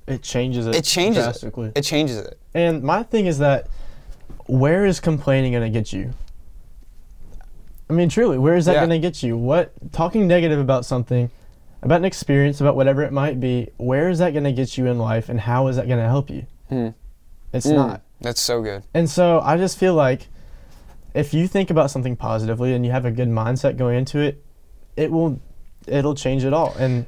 It 0.07 0.23
changes 0.23 0.67
it. 0.67 0.75
it 0.77 0.85
changes 0.85 1.25
drastically. 1.25 1.69
it. 1.69 1.79
It 1.79 1.83
changes 1.83 2.19
it. 2.19 2.39
And 2.55 2.83
my 2.83 3.03
thing 3.03 3.27
is 3.27 3.39
that 3.39 3.67
where 4.47 4.87
is 4.87 5.01
complaining 5.01 5.53
going 5.53 5.65
to 5.65 5.77
get 5.79 5.93
you? 5.93 6.13
I 7.89 7.93
mean, 7.93 8.09
truly, 8.09 8.39
where 8.39 8.57
is 8.57 8.67
that 8.67 8.75
Yeah. 8.75 8.81
going 8.81 8.91
to 8.91 8.99
get 8.99 9.23
you? 9.23 9.37
What 9.37 9.73
talking 9.93 10.27
negative 10.27 10.59
about 10.59 10.85
something, 10.85 11.31
about 11.83 11.97
an 12.01 12.05
experience, 12.05 12.61
about 12.61 12.77
whatever 12.77 13.03
it 13.03 13.13
might 13.13 13.39
be, 13.41 13.69
where 13.77 14.09
is 14.09 14.19
that 14.19 14.33
going 14.33 14.45
to 14.45 14.53
get 14.53 14.77
you 14.77 14.87
in 14.87 14.99
life 14.99 15.29
and 15.29 15.41
how 15.41 15.69
is 15.69 15.77
that 15.77 15.87
going 15.87 16.01
to 16.01 16.09
help 16.09 16.31
you? 16.31 16.47
Hmm. 16.69 16.89
It's 17.53 17.67
Mm, 17.67 17.75
not. 17.75 18.03
That's 18.21 18.41
so 18.41 18.63
good. 18.63 18.83
And 18.95 19.09
so 19.09 19.41
I 19.41 19.57
just 19.57 19.79
feel 19.79 19.95
like 19.95 20.29
if 21.15 21.33
you 21.33 21.47
think 21.49 21.71
about 21.71 21.91
something 21.91 22.17
positively 22.17 22.75
and 22.75 22.85
you 22.85 22.93
have 22.93 23.05
a 23.05 23.11
good 23.11 23.29
mindset 23.29 23.77
going 23.77 23.99
into 23.99 24.19
it, 24.19 24.45
it 24.97 25.11
will 25.11 25.41
it'll 25.87 26.15
change 26.17 26.45
it 26.45 26.53
all. 26.53 26.75
And 26.75 27.07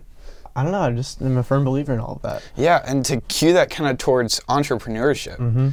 I 0.59 0.63
don't 0.65 0.73
know, 0.73 0.81
I 0.81 0.91
just 0.91 1.23
am 1.23 1.37
a 1.37 1.45
firm 1.45 1.65
believer 1.65 1.95
in 1.95 2.01
all 2.01 2.15
of 2.17 2.23
that. 2.23 2.43
Yeah, 2.57 2.83
and 2.85 3.05
to 3.07 3.21
cue 3.23 3.53
that 3.53 3.71
kind 3.71 3.89
of 3.89 3.97
towards 3.99 4.41
entrepreneurship. 4.49 5.37
Mm-hmm. 5.37 5.69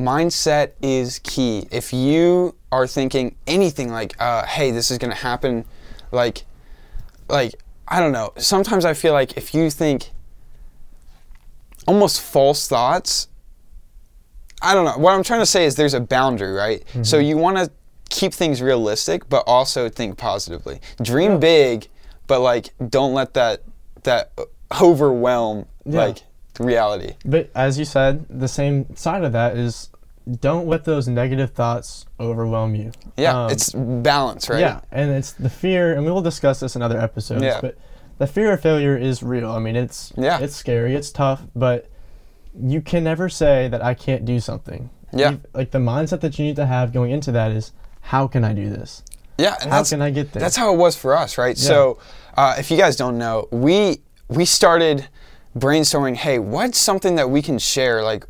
mindset 0.00 0.72
is 0.80 1.20
key. 1.22 1.68
If 1.70 1.92
you 1.92 2.54
are 2.72 2.86
thinking 2.86 3.36
anything 3.46 3.92
like, 3.92 4.14
uh, 4.18 4.46
"Hey, 4.46 4.70
this 4.70 4.90
is 4.90 4.96
gonna 4.96 5.14
happen," 5.14 5.66
like, 6.10 6.44
like 7.28 7.54
I 7.86 8.00
don't 8.00 8.12
know. 8.12 8.32
Sometimes 8.38 8.86
I 8.86 8.94
feel 8.94 9.12
like 9.12 9.36
if 9.36 9.52
you 9.54 9.68
think 9.70 10.10
almost 11.86 12.20
false 12.22 12.66
thoughts, 12.66 13.28
I 14.62 14.72
don't 14.72 14.86
know. 14.86 14.96
What 14.96 15.12
I'm 15.12 15.22
trying 15.22 15.40
to 15.40 15.46
say 15.46 15.66
is 15.66 15.76
there's 15.76 15.92
a 15.94 16.00
boundary, 16.00 16.52
right? 16.52 16.82
So 17.02 17.18
you 17.18 17.36
want 17.36 17.58
to 17.58 17.70
keep 18.08 18.32
things 18.32 18.62
realistic, 18.62 19.28
but 19.28 19.44
also 19.46 19.88
think 19.90 20.16
positively. 20.16 20.80
Dream 21.02 21.32
Yeah. 21.32 21.38
big, 21.38 21.88
but 22.26 22.40
like 22.40 22.70
don't 22.88 23.12
let 23.12 23.34
that 23.34 23.62
that 24.04 24.32
overwhelm 24.80 25.66
Yeah. 25.84 25.98
like 26.06 26.22
reality. 26.60 27.14
But 27.24 27.50
as 27.54 27.78
you 27.78 27.84
said, 27.84 28.26
the 28.30 28.48
same 28.48 28.94
side 28.96 29.24
of 29.24 29.32
that 29.32 29.56
is 29.56 29.90
don't 30.40 30.66
let 30.66 30.84
those 30.84 31.06
negative 31.06 31.50
thoughts 31.50 32.06
overwhelm 32.18 32.74
you. 32.74 32.92
Yeah, 33.16 33.44
Um, 33.44 33.50
it's 33.50 33.72
balance, 33.74 34.48
right? 34.48 34.60
Yeah, 34.60 34.80
and 34.90 35.10
it's 35.10 35.32
the 35.32 35.50
fear, 35.50 35.92
and 35.92 36.04
we 36.06 36.10
will 36.10 36.22
discuss 36.22 36.60
this 36.60 36.76
in 36.76 36.82
other 36.82 36.98
episodes. 36.98 37.42
Yeah. 37.42 37.60
But 37.60 37.76
the 38.18 38.26
fear 38.26 38.52
of 38.52 38.60
failure 38.60 38.96
is 38.96 39.22
real. 39.22 39.50
I 39.50 39.58
mean, 39.58 39.76
it's 39.76 40.12
Yeah. 40.16 40.38
it's 40.38 40.54
scary, 40.56 40.94
it's 40.94 41.10
tough, 41.10 41.42
but 41.54 41.86
you 42.58 42.80
can 42.80 43.04
never 43.04 43.28
say 43.28 43.68
that 43.68 43.84
I 43.84 43.92
can't 43.94 44.24
do 44.24 44.40
something. 44.40 44.88
Yeah. 45.12 45.32
You- 45.32 45.40
like 45.52 45.72
the 45.72 45.78
mindset 45.78 46.20
that 46.20 46.38
you 46.38 46.44
need 46.46 46.56
to 46.56 46.66
have 46.66 46.92
going 46.92 47.10
into 47.10 47.30
that 47.32 47.50
is, 47.52 47.72
how 48.00 48.26
can 48.26 48.44
I 48.44 48.52
do 48.54 48.70
this? 48.70 49.02
Yeah, 49.38 49.56
and 49.60 49.70
How 49.70 49.78
that's 49.78 49.90
can 49.90 50.00
I 50.02 50.10
get 50.10 50.32
there? 50.32 50.40
that's 50.40 50.56
how 50.56 50.72
it 50.72 50.76
was 50.76 50.96
for 50.96 51.16
us, 51.16 51.36
right? 51.38 51.56
Yeah. 51.56 51.68
So, 51.68 51.98
uh, 52.36 52.54
if 52.58 52.70
you 52.70 52.76
guys 52.76 52.96
don't 52.96 53.18
know, 53.18 53.48
we 53.50 54.00
we 54.28 54.44
started 54.44 55.08
brainstorming. 55.56 56.16
Hey, 56.16 56.38
what's 56.38 56.78
something 56.78 57.16
that 57.16 57.30
we 57.30 57.42
can 57.42 57.58
share? 57.58 58.02
Like, 58.02 58.26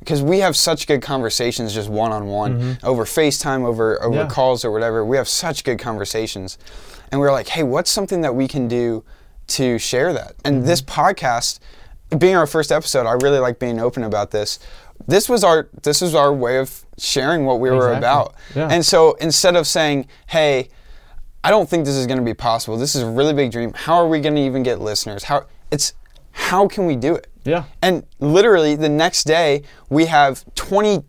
because 0.00 0.22
we 0.22 0.38
have 0.40 0.56
such 0.56 0.86
good 0.86 1.02
conversations, 1.02 1.74
just 1.74 1.88
one 1.88 2.12
on 2.12 2.26
one 2.26 2.78
over 2.82 3.04
FaceTime, 3.04 3.64
over 3.64 4.02
over. 4.02 4.16
Yeah. 4.16 4.28
calls 4.28 4.64
or 4.64 4.70
whatever. 4.70 5.04
We 5.04 5.16
have 5.16 5.28
such 5.28 5.64
good 5.64 5.78
conversations, 5.78 6.58
and 7.10 7.20
we 7.20 7.26
are 7.26 7.32
like, 7.32 7.48
hey, 7.48 7.62
what's 7.62 7.90
something 7.90 8.20
that 8.22 8.34
we 8.34 8.48
can 8.48 8.68
do 8.68 9.04
to 9.48 9.78
share 9.78 10.12
that? 10.12 10.34
And 10.44 10.56
Mm-hmm. 10.58 10.66
this 10.66 10.82
podcast, 10.82 11.58
being 12.18 12.36
our 12.36 12.46
first 12.46 12.70
episode, 12.72 13.06
I 13.06 13.12
really 13.12 13.38
like 13.38 13.58
being 13.58 13.78
open 13.80 14.02
about 14.04 14.30
this. 14.30 14.58
This 15.06 15.28
was 15.28 15.44
our 15.44 15.68
this 15.82 16.00
was 16.00 16.14
our 16.14 16.32
way 16.32 16.58
of 16.58 16.84
sharing 16.98 17.44
what 17.46 17.60
we 17.60 17.70
were 17.70 17.92
about. 17.92 18.34
Yeah. 18.54 18.68
And 18.70 18.84
so 18.84 19.14
instead 19.14 19.56
of 19.56 19.66
saying, 19.66 20.06
"Hey, 20.26 20.68
I 21.44 21.50
don't 21.50 21.68
think 21.68 21.84
this 21.86 21.94
is 21.94 22.06
going 22.06 22.18
to 22.18 22.24
be 22.24 22.34
possible. 22.34 22.76
This 22.76 22.94
is 22.94 23.02
a 23.02 23.10
really 23.10 23.32
big 23.32 23.52
dream. 23.52 23.72
How 23.74 23.94
are 23.96 24.08
we 24.08 24.20
going 24.20 24.34
to 24.34 24.40
even 24.42 24.62
get 24.62 24.80
listeners? 24.80 25.24
How 25.24 25.46
it's 25.70 25.94
how 26.32 26.68
can 26.68 26.86
we 26.86 26.96
do 26.96 27.14
it?" 27.14 27.26
Yeah. 27.44 27.64
And 27.80 28.04
literally 28.18 28.74
the 28.74 28.90
next 28.90 29.24
day 29.24 29.62
we 29.88 30.04
have 30.06 30.44
20 30.56 31.02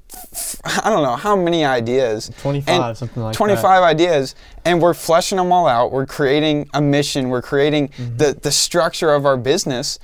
I 0.63 0.89
don't 0.89 1.03
know 1.03 1.17
how 1.17 1.35
many 1.35 1.65
ideas. 1.65 2.31
25, 2.41 2.81
and 2.81 2.97
something 2.97 3.21
like 3.23 3.33
that. 3.33 3.37
25 3.37 3.83
ideas 3.83 4.35
and 4.63 4.81
we're 4.81 4.93
fleshing 4.93 5.37
them 5.37 5.51
all 5.51 5.67
out. 5.67 5.91
We're 5.91 6.05
creating 6.05 6.69
a 6.73 6.81
mission, 6.81 7.27
we're 7.29 7.41
creating 7.41 7.89
Mm-hmm. 7.89 8.17
the 8.17 8.37
the 8.41 8.51
structure 8.51 9.13
of 9.13 9.25
our 9.25 9.35
business. 9.35 9.99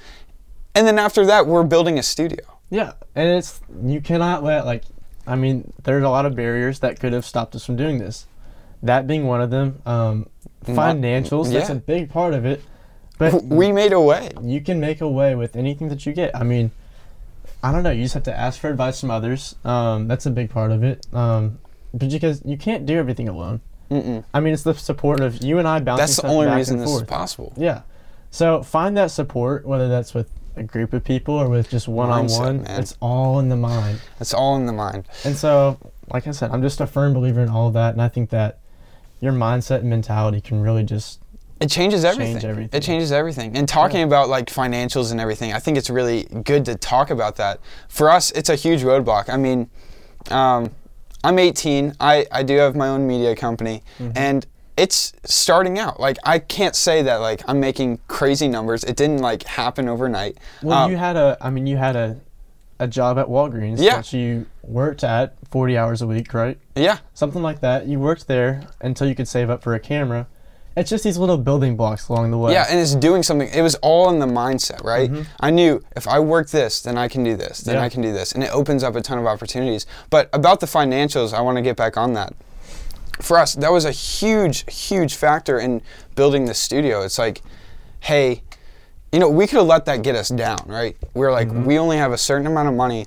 And 0.73 0.85
then 0.85 0.99
after 0.99 1.25
that 1.27 1.47
we're 1.47 1.63
building 1.63 1.97
a 1.99 2.03
studio. 2.03 2.43
Yeah, 2.75 2.91
and 3.15 3.29
it's 3.29 3.61
you 3.83 4.01
cannot 4.01 4.43
let 4.43 4.65
like, 4.65 4.83
I 5.25 5.35
mean, 5.35 5.71
there's 5.83 6.03
a 6.03 6.09
lot 6.09 6.25
of 6.25 6.35
barriers 6.35 6.79
that 6.79 6.99
could 6.99 7.13
have 7.13 7.25
stopped 7.25 7.55
us 7.55 7.65
from 7.65 7.77
doing 7.77 7.99
this. 7.99 8.27
That 8.83 9.07
being 9.07 9.25
one 9.25 9.41
of 9.41 9.49
them. 9.49 9.81
Um, 9.85 10.27
financials, 10.65 11.53
that's 11.53 11.69
yeah. 11.69 11.75
a 11.77 11.79
big 11.79 12.09
part 12.09 12.33
of 12.33 12.45
it. 12.45 12.61
But 13.17 13.43
We 13.45 13.71
made 13.71 13.93
a 13.93 14.01
way. 14.01 14.31
you 14.41 14.59
can 14.59 14.81
make 14.81 14.99
a 14.99 15.07
way 15.07 15.35
with 15.35 15.55
anything 15.55 15.87
that 15.87 16.05
you 16.05 16.11
get. 16.11 16.35
I 16.35 16.43
mean, 16.43 16.71
I 17.63 17.71
don't 17.71 17.81
know. 17.81 17.91
You 17.91 18.03
just 18.03 18.13
have 18.13 18.23
to 18.23 18.37
ask 18.37 18.59
for 18.59 18.69
advice 18.69 18.99
from 18.99 19.09
others. 19.09 19.55
Um, 19.63 20.09
that's 20.09 20.25
a 20.25 20.31
big 20.31 20.49
part 20.49 20.71
of 20.73 20.83
it. 20.83 21.07
Um, 21.13 21.59
but 21.93 22.09
because 22.09 22.41
you 22.43 22.57
can't 22.57 22.85
do 22.85 22.97
everything 22.97 23.29
alone. 23.29 23.61
Mm-mm. 23.89 24.25
I 24.33 24.41
mean, 24.41 24.53
it's 24.53 24.63
the 24.63 24.73
support 24.73 25.21
of 25.21 25.41
you 25.41 25.59
and 25.59 25.67
I 25.67 25.79
bouncing 25.79 26.01
That's 26.01 26.17
the 26.17 26.27
only 26.27 26.47
reason 26.47 26.77
this 26.79 26.89
is 26.89 27.03
possible. 27.03 27.53
Yeah. 27.55 27.83
So 28.31 28.63
find 28.63 28.97
that 28.97 29.11
support, 29.11 29.65
whether 29.65 29.87
that's 29.87 30.13
with 30.13 30.29
a 30.57 30.63
group 30.63 30.93
of 30.93 31.03
people 31.03 31.35
or 31.35 31.49
with 31.49 31.69
just 31.69 31.87
one 31.87 32.09
on 32.09 32.27
one. 32.27 32.65
It's 32.67 32.95
all 33.01 33.39
in 33.39 33.49
the 33.49 33.55
mind. 33.57 33.99
It's 34.19 34.33
all 34.33 34.55
in 34.55 34.65
the 34.65 34.73
mind. 34.73 35.05
And 35.23 35.35
so, 35.35 35.77
like 36.11 36.27
I 36.27 36.31
said, 36.31 36.51
I'm 36.51 36.61
just 36.61 36.79
a 36.81 36.87
firm 36.87 37.13
believer 37.13 37.41
in 37.41 37.49
all 37.49 37.67
of 37.67 37.73
that, 37.73 37.93
and 37.93 38.01
I 38.01 38.07
think 38.09 38.29
that 38.31 38.59
your 39.21 39.33
mindset 39.33 39.79
and 39.79 39.89
mentality 39.89 40.41
can 40.41 40.61
really 40.61 40.83
just 40.83 41.19
It 41.61 41.69
changes 41.69 42.03
everything. 42.05 42.33
Change 42.35 42.45
everything. 42.45 42.77
It 42.77 42.83
changes 42.83 43.11
everything. 43.11 43.55
And 43.57 43.67
talking 43.67 44.03
about 44.03 44.29
like 44.29 44.47
financials 44.47 45.11
and 45.11 45.19
everything, 45.21 45.53
I 45.53 45.59
think 45.59 45.77
it's 45.77 45.89
really 45.89 46.23
good 46.43 46.65
to 46.65 46.75
talk 46.75 47.09
about 47.09 47.37
that. 47.37 47.59
For 47.87 48.09
us, 48.09 48.31
it's 48.31 48.49
a 48.49 48.55
huge 48.55 48.81
roadblock. 48.83 49.29
I 49.29 49.37
mean, 49.37 49.69
um, 50.31 50.71
I'm 51.23 51.39
18. 51.39 51.95
I, 51.99 52.25
I 52.31 52.43
do 52.43 52.55
have 52.57 52.75
my 52.75 52.87
own 52.89 53.07
media 53.07 53.35
company, 53.35 53.83
Mm-hmm. 53.99 54.11
and 54.17 54.45
it's 54.77 55.13
starting 55.23 55.79
out. 55.79 55.99
Like 55.99 56.17
I 56.23 56.39
can't 56.39 56.75
say 56.75 57.01
that 57.03 57.17
like 57.17 57.41
I'm 57.47 57.59
making 57.59 57.99
crazy 58.07 58.47
numbers. 58.47 58.83
It 58.83 58.95
didn't 58.95 59.19
like 59.19 59.43
happen 59.43 59.87
overnight. 59.87 60.37
Well, 60.61 60.77
Um, 60.85 60.91
you 60.91 60.97
had 60.97 61.15
a, 61.15 61.37
I 61.41 61.49
mean, 61.49 61.65
you 61.67 61.77
had 61.77 61.95
a, 61.95 62.17
a 62.79 62.87
job 62.87 63.17
at 63.17 63.27
Walgreens 63.27 63.77
Yeah. 63.79 63.97
that 63.97 64.11
you 64.11 64.45
worked 64.63 65.03
at 65.03 65.35
40 65.49 65.77
hours 65.77 66.01
a 66.01 66.07
week, 66.07 66.33
right? 66.33 66.57
yeah, 66.75 66.97
Something 67.13 67.41
like 67.41 67.61
that. 67.61 67.87
You 67.87 67.99
worked 67.99 68.27
there 68.27 68.63
until 68.81 69.07
you 69.07 69.15
could 69.15 69.27
save 69.29 69.49
up 69.49 69.63
for 69.63 69.73
a 69.75 69.79
camera. 69.79 70.27
It's 70.77 70.89
just 70.89 71.05
these 71.05 71.17
little 71.17 71.37
building 71.37 71.77
blocks 71.77 72.09
along 72.09 72.31
the 72.31 72.37
way. 72.37 72.51
yeah, 72.51 72.65
and 72.69 72.77
it's 72.77 72.95
doing 72.95 73.23
something. 73.23 73.47
It 73.47 73.61
was 73.61 73.75
all 73.75 74.09
in 74.09 74.19
the 74.19 74.25
mindset, 74.25 74.83
right? 74.83 75.09
I 75.39 75.49
knew 75.49 75.81
if 75.95 76.05
I 76.05 76.19
work 76.19 76.49
this, 76.49 76.81
then 76.81 76.97
I 76.97 77.07
can 77.07 77.23
do 77.23 77.37
this, 77.37 77.59
then 77.61 77.75
Mm-hmm. 77.75 77.79
Yeah. 77.79 77.85
I 77.85 77.89
can 77.89 78.01
do 78.01 78.11
this, 78.11 78.33
and 78.33 78.43
it 78.43 78.51
opens 78.53 78.83
up 78.83 78.93
a 78.97 79.01
ton 79.01 79.17
of 79.17 79.25
opportunities. 79.25 79.85
But 80.09 80.27
about 80.33 80.59
the 80.59 80.65
financials, 80.65 81.33
I 81.33 81.39
want 81.39 81.55
to 81.55 81.61
get 81.61 81.77
back 81.77 81.95
on 81.95 82.11
that. 82.15 82.33
For 83.21 83.37
us, 83.37 83.55
that 83.55 83.71
was 83.71 83.85
a 83.85 83.91
huge, 83.91 84.65
huge 84.71 85.15
factor 85.15 85.59
in 85.59 85.81
building 86.15 86.45
the 86.45 86.53
studio. 86.53 87.01
It's 87.01 87.17
like, 87.17 87.41
hey, 88.01 88.43
you 89.11 89.19
know, 89.19 89.29
we 89.29 89.47
could 89.47 89.57
have 89.57 89.67
let 89.67 89.85
that 89.85 90.01
get 90.03 90.15
us 90.15 90.29
down, 90.29 90.57
right? 90.65 90.97
We 91.13 91.25
are 91.25 91.31
like, 91.31 91.47
Mm-hmm. 91.47 91.65
we 91.65 91.79
only 91.79 91.97
have 91.97 92.11
a 92.11 92.17
certain 92.17 92.47
amount 92.47 92.67
of 92.67 92.73
money. 92.73 93.05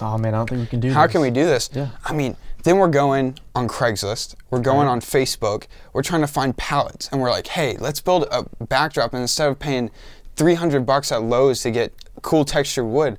Oh 0.00 0.18
man, 0.18 0.34
I 0.34 0.38
don't 0.38 0.48
think 0.50 0.60
we 0.62 0.66
can 0.66 0.80
do 0.80 0.88
this. 0.88 0.94
How 0.94 1.04
this. 1.06 1.12
can 1.12 1.20
we 1.20 1.30
do 1.30 1.44
this? 1.46 1.70
Yeah. 1.72 1.90
I 2.04 2.12
mean, 2.12 2.36
then 2.64 2.78
we're 2.78 2.88
going 2.88 3.38
on 3.54 3.68
Craigslist. 3.68 4.34
We're 4.50 4.58
going 4.60 4.88
on 4.88 5.00
Facebook. 5.00 5.66
We're 5.92 6.02
trying 6.02 6.20
to 6.22 6.26
find 6.26 6.56
pallets, 6.56 7.08
and 7.12 7.20
we're 7.20 7.30
like, 7.30 7.46
hey, 7.46 7.76
let's 7.78 8.00
build 8.00 8.26
a 8.30 8.44
backdrop, 8.64 9.12
and 9.14 9.22
instead 9.22 9.48
of 9.48 9.58
paying 9.58 9.90
300 10.34 10.84
bucks 10.84 11.12
at 11.12 11.22
Lowe's 11.22 11.62
to 11.62 11.70
get 11.70 11.94
cool 12.22 12.44
textured 12.44 12.84
wood, 12.86 13.18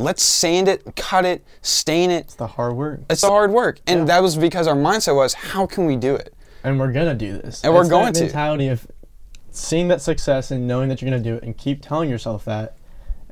let's 0.00 0.22
sand 0.22 0.66
it, 0.68 0.82
cut 0.96 1.24
it, 1.24 1.44
stain 1.62 2.10
it. 2.10 2.20
It's 2.24 2.34
the 2.34 2.46
hard 2.46 2.74
work. 2.74 3.00
It's 3.10 3.20
the 3.20 3.28
hard 3.28 3.50
work, 3.52 3.80
and 3.86 4.00
Yeah. 4.00 4.04
that 4.06 4.22
was 4.22 4.36
because 4.36 4.66
our 4.66 4.74
mindset 4.76 5.14
was, 5.14 5.34
how 5.34 5.66
can 5.66 5.86
we 5.86 5.96
do 5.96 6.14
it? 6.14 6.34
and 6.62 6.78
we're 6.78 6.92
gonna 6.92 7.14
do 7.14 7.32
this. 7.38 7.64
And 7.64 7.72
we're 7.72 7.80
It's 7.80 7.88
that 7.88 7.94
going 7.94 8.12
to. 8.12 8.20
The 8.20 8.26
mentality 8.26 8.68
of 8.68 8.86
seeing 9.50 9.88
that 9.88 10.02
success 10.02 10.50
and 10.50 10.68
knowing 10.68 10.90
that 10.90 11.00
you're 11.00 11.10
gonna 11.10 11.22
do 11.22 11.36
it, 11.36 11.42
and 11.42 11.56
keep 11.56 11.80
telling 11.82 12.10
yourself 12.10 12.44
that 12.44 12.76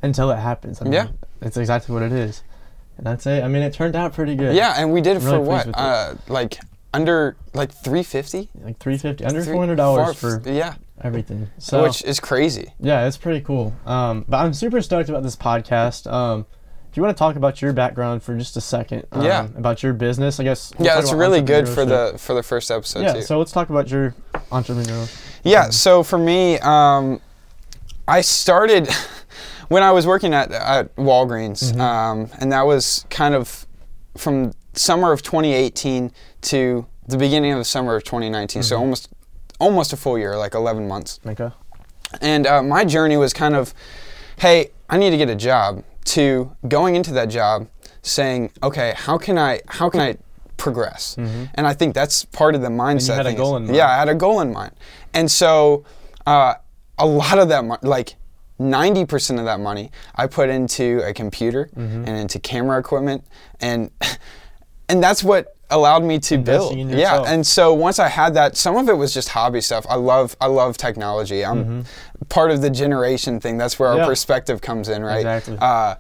until 0.03 0.31
it 0.31 0.37
happens. 0.37 0.81
I 0.81 0.85
mean, 0.85 0.93
Yeah. 0.95 1.09
it's 1.43 1.57
exactly 1.59 1.93
what 1.93 2.03
it 2.03 2.13
is, 2.13 2.43
and 2.97 3.07
that's 3.07 3.27
it. 3.27 3.43
I 3.45 3.49
mean, 3.49 3.63
it 3.63 3.73
turned 3.75 3.95
out 3.97 4.15
pretty 4.15 4.35
good. 4.35 4.55
Yeah, 4.57 4.75
and 4.79 4.93
we 4.95 5.01
did 5.03 5.19
it 5.19 5.21
for 5.21 5.39
what? 5.41 5.69
Uh, 5.75 6.15
like 6.29 6.59
under 6.95 7.37
like 7.53 7.71
350. 7.71 8.49
like 8.65 8.79
three 8.79 8.97
fifty, 8.97 9.25
under 9.27 9.43
four 9.45 9.57
hundred 9.61 9.77
dollars 9.77 10.17
for 10.17 10.41
yeah, 10.47 10.75
everything. 11.03 11.49
So 11.59 11.83
which 11.83 12.03
is 12.05 12.19
crazy. 12.21 12.73
yeah, 12.81 13.07
it's 13.07 13.19
pretty 13.19 13.43
cool. 13.43 13.75
Um, 13.85 14.25
but 14.27 14.39
I'm 14.39 14.55
super 14.55 14.81
stoked 14.81 15.11
about 15.11 15.23
this 15.23 15.37
podcast. 15.37 16.11
Um, 16.11 16.47
you 16.99 17.03
want 17.03 17.17
to 17.17 17.19
talk 17.19 17.37
about 17.37 17.63
your 17.63 17.73
background 17.73 18.23
for 18.23 18.37
just 18.37 18.57
a 18.57 18.61
second, 18.61 19.05
um, 19.13 19.23
Yeah. 19.23 19.45
about 19.57 19.83
your 19.83 19.93
business, 19.93 20.41
I 20.41 20.45
guess. 20.45 20.73
we'll 20.77 20.87
Yeah, 20.87 20.97
that's 20.97 21.13
really 21.13 21.41
good 21.41 21.69
for 21.69 21.85
the 21.85 22.15
for 22.19 22.35
the 22.35 22.43
first 22.43 22.71
episode 22.71 23.03
Yeah, 23.03 23.13
too. 23.15 23.23
so 23.23 23.39
let's 23.39 23.53
talk 23.53 23.71
about 23.71 23.91
your 23.91 24.15
entrepreneurial. 24.51 25.09
Yeah, 25.45 25.71
so 25.71 26.03
for 26.03 26.19
me, 26.19 26.59
um, 26.59 27.21
I 28.09 28.21
started 28.23 28.89
when 29.69 29.83
I 29.83 29.93
was 29.93 30.07
working 30.07 30.35
at, 30.35 30.51
at 30.53 30.95
Walgreens, 30.97 31.73
Mm-hmm. 31.73 31.81
um, 31.81 32.31
and 32.41 32.51
that 32.53 32.67
was 32.67 33.05
kind 33.11 33.35
of 33.35 33.67
from 34.17 34.53
summer 34.75 35.13
of 35.13 35.23
2018 35.23 36.11
to 36.41 36.87
the 37.07 37.17
beginning 37.17 37.53
of 37.53 37.59
the 37.59 37.65
summer 37.65 37.95
of 37.97 38.03
2019. 38.05 38.61
Mm-hmm. 38.63 38.67
So 38.69 38.77
almost 38.79 39.09
almost 39.61 39.93
a 39.93 39.97
full 39.97 40.19
year, 40.19 40.37
like 40.37 40.55
11 40.55 40.87
months. 40.89 41.21
Okay. 41.27 41.51
And 42.21 42.47
uh, 42.47 42.63
my 42.63 42.85
journey 42.85 43.17
was 43.17 43.33
kind 43.33 43.55
of, 43.55 43.75
hey, 44.39 44.71
I 44.89 44.97
need 44.99 45.11
to 45.11 45.17
get 45.17 45.29
a 45.29 45.35
job. 45.35 45.83
To 46.15 46.57
going 46.67 46.95
into 46.97 47.13
that 47.13 47.27
job, 47.29 47.69
saying, 48.03 48.51
okay, 48.63 48.95
how 48.97 49.19
can 49.19 49.37
I 49.39 49.61
how 49.67 49.91
can 49.91 50.01
I 50.01 50.17
progress? 50.57 51.17
And 51.19 51.67
I 51.67 51.75
think 51.75 51.95
that's 51.95 52.25
part 52.25 52.55
of 52.55 52.63
the 52.63 52.69
mindset. 52.69 53.17
had 53.17 53.27
a 53.27 53.35
goal 53.35 53.57
in 53.57 53.65
mind. 53.65 53.77
Yeah, 53.77 53.89
I 53.91 53.97
had 53.99 54.09
a 54.09 54.15
goal 54.15 54.41
in 54.41 54.53
mind, 54.53 54.73
and 55.13 55.31
so 55.31 55.85
uh, 56.27 56.55
a 56.99 57.07
lot 57.07 57.39
of 57.39 57.49
that, 57.49 57.65
mo- 57.65 57.79
like. 57.83 58.15
90% 58.61 59.39
of 59.39 59.45
that 59.45 59.61
money 59.61 59.93
I 60.17 60.27
put 60.27 60.49
into 60.49 61.01
a 61.07 61.15
computer 61.15 61.71
Mm-hmm. 61.77 62.05
and 62.07 62.17
into 62.19 62.41
camera 62.41 62.77
equipment 62.81 63.23
and 63.61 63.93
and 64.89 65.01
that's 65.01 65.23
what 65.23 65.55
allowed 65.71 66.03
me 66.03 66.19
to 66.21 66.39
build. 66.39 66.77
Yeah, 66.79 67.23
and 67.27 67.47
so 67.47 67.75
once 67.75 67.99
I 67.99 68.09
had 68.09 68.33
that, 68.35 68.57
some 68.57 68.77
of 68.77 68.89
it 68.89 68.95
was 68.95 69.13
just 69.13 69.29
hobby 69.29 69.61
stuff. 69.61 69.85
I 69.89 69.97
love 69.97 70.37
I 70.41 70.47
love 70.47 70.77
technology. 70.79 71.45
I'm 71.45 71.85
part 72.29 72.51
of 72.51 72.63
the 72.63 72.71
generation 72.71 73.39
thing. 73.41 73.59
That's 73.59 73.79
where 73.79 73.89
our 73.91 73.95
Mm-hmm. 73.97 74.03
Yeah. 74.05 74.09
perspective 74.09 74.61
comes 74.61 74.89
in, 74.89 75.03
right? 75.03 75.19
Exactly. 75.19 75.59
Uh, 75.61 75.97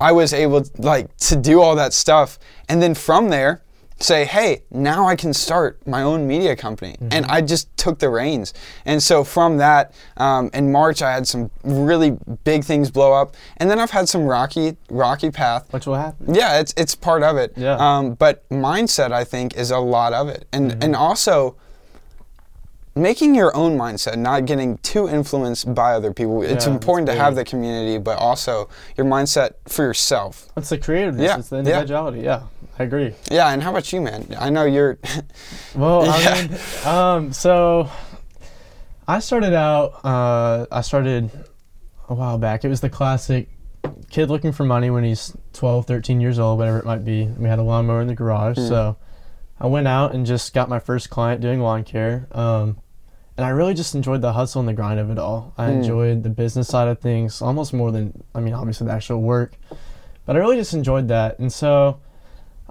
I 0.00 0.12
was 0.12 0.32
able 0.32 0.64
like 0.78 1.14
to 1.18 1.36
do 1.36 1.60
all 1.62 1.74
that 1.76 1.92
stuff, 1.92 2.38
and 2.68 2.80
then 2.82 2.94
from 2.94 3.30
there 3.30 3.62
say, 4.00 4.24
hey, 4.24 4.62
now 4.70 5.06
I 5.06 5.16
can 5.16 5.32
start 5.32 5.78
my 5.86 6.02
own 6.02 6.26
media 6.26 6.56
company, 6.56 6.92
Mm-hmm. 6.94 7.08
and 7.12 7.26
I 7.26 7.40
just 7.40 7.74
took 7.76 7.98
the 8.00 8.08
reins. 8.08 8.52
And 8.84 9.02
so 9.02 9.24
from 9.24 9.56
that, 9.58 9.94
um, 10.16 10.50
in 10.52 10.70
March, 10.72 11.00
I 11.02 11.12
had 11.12 11.26
some 11.26 11.50
really 11.62 12.16
big 12.44 12.64
things 12.64 12.90
blow 12.90 13.12
up, 13.12 13.34
and 13.58 13.70
then 13.70 13.78
I've 13.78 13.90
had 13.92 14.08
some 14.08 14.24
rocky 14.24 14.76
rocky 14.90 15.30
path. 15.30 15.72
Which 15.72 15.86
will 15.86 15.94
happen. 15.96 16.34
Yeah, 16.34 16.58
it's 16.60 16.74
it's 16.76 16.94
part 16.94 17.22
of 17.22 17.36
it. 17.36 17.52
Yeah. 17.56 17.76
Um, 17.76 18.14
but 18.14 18.48
mindset, 18.50 19.12
I 19.12 19.24
think, 19.24 19.56
is 19.56 19.70
a 19.70 19.78
lot 19.78 20.12
of 20.12 20.28
it, 20.28 20.46
and 20.52 20.72
Mm-hmm. 20.72 20.82
and 20.82 20.96
also 20.96 21.56
making 22.94 23.34
your 23.34 23.54
own 23.56 23.76
mindset, 23.76 24.16
not 24.16 24.44
getting 24.46 24.78
too 24.78 25.08
influenced 25.08 25.74
by 25.74 25.94
other 25.94 26.12
people. 26.12 26.42
it's 26.42 26.66
Yeah, 26.66 26.72
important 26.72 27.08
to 27.08 27.14
have 27.14 27.34
the 27.34 27.44
community, 27.44 27.98
but 27.98 28.18
also 28.18 28.68
your 28.96 29.06
mindset 29.06 29.54
for 29.66 29.82
yourself. 29.82 30.48
It's 30.56 30.68
the 30.68 30.78
creativeness. 30.78 31.24
Yeah, 31.26 31.38
It's 31.38 31.48
the 31.48 31.56
yeah. 31.56 31.60
individuality. 31.62 32.20
Yeah. 32.20 32.42
I 32.78 32.82
agree. 32.84 33.14
Yeah, 33.30 33.48
and 33.50 33.62
how 33.62 33.70
about 33.70 33.92
you, 33.92 34.00
man? 34.00 34.26
I 34.38 34.50
know 34.50 34.64
you're. 34.64 34.98
Well, 35.76 36.06
Yeah. 36.06 36.12
I 36.34 36.42
mean, 36.48 36.58
um, 37.26 37.32
so 37.32 37.88
I 39.08 39.18
started 39.20 39.54
out. 39.54 40.04
Uh, 40.04 40.66
I 40.70 40.80
started 40.82 41.30
a 42.08 42.14
while 42.14 42.38
back. 42.38 42.64
It 42.64 42.68
was 42.68 42.80
the 42.80 42.90
classic 42.90 43.48
kid 44.10 44.28
looking 44.30 44.52
for 44.52 44.64
money 44.64 44.90
when 44.90 45.04
he's 45.04 45.36
12, 45.52 45.86
13 45.86 46.20
years 46.20 46.38
old, 46.38 46.58
whatever 46.58 46.78
it 46.78 46.84
might 46.84 47.04
be. 47.04 47.26
We 47.26 47.48
had 47.48 47.58
a 47.58 47.62
lawnmower 47.62 48.00
in 48.00 48.06
the 48.08 48.14
garage, 48.14 48.56
Hmm. 48.56 48.68
so 48.68 48.96
I 49.60 49.66
went 49.66 49.86
out 49.88 50.14
and 50.14 50.24
just 50.26 50.52
got 50.54 50.68
my 50.68 50.78
first 50.78 51.10
client 51.10 51.40
doing 51.40 51.60
lawn 51.60 51.84
care. 51.84 52.26
Um, 52.32 52.78
and 53.36 53.44
I 53.44 53.50
really 53.50 53.74
just 53.74 53.94
enjoyed 53.94 54.20
the 54.22 54.32
hustle 54.32 54.60
and 54.60 54.68
the 54.68 54.72
grind 54.72 55.00
of 55.00 55.10
it 55.10 55.18
all. 55.18 55.52
I 55.58 55.66
Hmm. 55.66 55.78
enjoyed 55.78 56.22
the 56.22 56.28
business 56.30 56.68
side 56.68 56.88
of 56.88 56.98
things 57.00 57.42
almost 57.42 57.72
more 57.72 57.90
than, 57.92 58.22
I 58.34 58.40
mean, 58.40 58.54
obviously 58.54 58.86
the 58.86 58.92
actual 58.92 59.20
work. 59.20 59.56
But 60.26 60.36
I 60.36 60.38
really 60.38 60.56
just 60.56 60.72
enjoyed 60.74 61.08
that. 61.08 61.38
And 61.38 61.52
so 61.52 61.98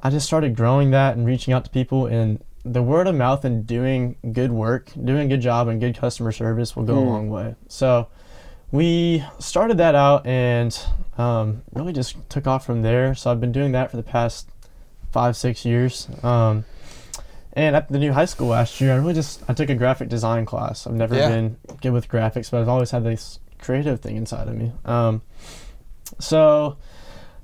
I 0.01 0.09
just 0.09 0.25
started 0.25 0.55
growing 0.55 0.91
that 0.91 1.15
and 1.17 1.25
reaching 1.25 1.53
out 1.53 1.63
to 1.65 1.69
people. 1.69 2.05
And 2.07 2.39
the 2.65 2.81
word 2.81 3.07
of 3.07 3.15
mouth 3.15 3.43
and 3.45 3.67
doing 3.67 4.15
good 4.31 4.51
work, 4.51 4.89
doing 5.03 5.25
a 5.25 5.27
good 5.27 5.41
job 5.41 5.67
and 5.67 5.79
good 5.81 5.97
customer 5.97 6.31
service 6.31 6.75
will 6.75 6.83
go 6.83 6.97
a 6.97 7.01
Hmm. 7.01 7.07
long 7.07 7.29
way. 7.29 7.55
So 7.67 8.07
we 8.71 9.23
started 9.39 9.77
that 9.77 9.95
out 9.95 10.25
and 10.25 10.77
um, 11.17 11.61
really 11.73 11.93
just 11.93 12.15
took 12.29 12.47
off 12.47 12.65
from 12.65 12.81
there. 12.81 13.13
So 13.15 13.29
I've 13.29 13.39
been 13.41 13.51
doing 13.51 13.73
that 13.73 13.91
for 13.91 13.97
the 13.97 14.03
past 14.03 14.49
five, 15.11 15.35
six 15.35 15.63
years. 15.65 16.07
Um, 16.23 16.63
and 17.53 17.75
at 17.75 17.89
the 17.89 17.99
new 17.99 18.11
high 18.13 18.25
school 18.25 18.47
last 18.47 18.79
year, 18.81 18.93
I 18.93 18.97
really 18.97 19.13
just 19.13 19.41
I 19.47 19.53
took 19.53 19.69
a 19.69 19.75
graphic 19.75 20.09
design 20.09 20.45
class. 20.45 20.85
I've 20.87 20.93
never 20.93 21.15
Yeah. 21.15 21.29
been 21.29 21.57
good 21.81 21.91
with 21.93 22.09
graphics, 22.09 22.49
but 22.51 22.61
I've 22.61 22.69
always 22.69 22.91
had 22.91 23.03
this 23.03 23.39
creative 23.59 23.99
thing 24.01 24.15
inside 24.17 24.47
of 24.47 24.55
me. 24.55 24.71
Um, 24.85 25.21
so 26.19 26.77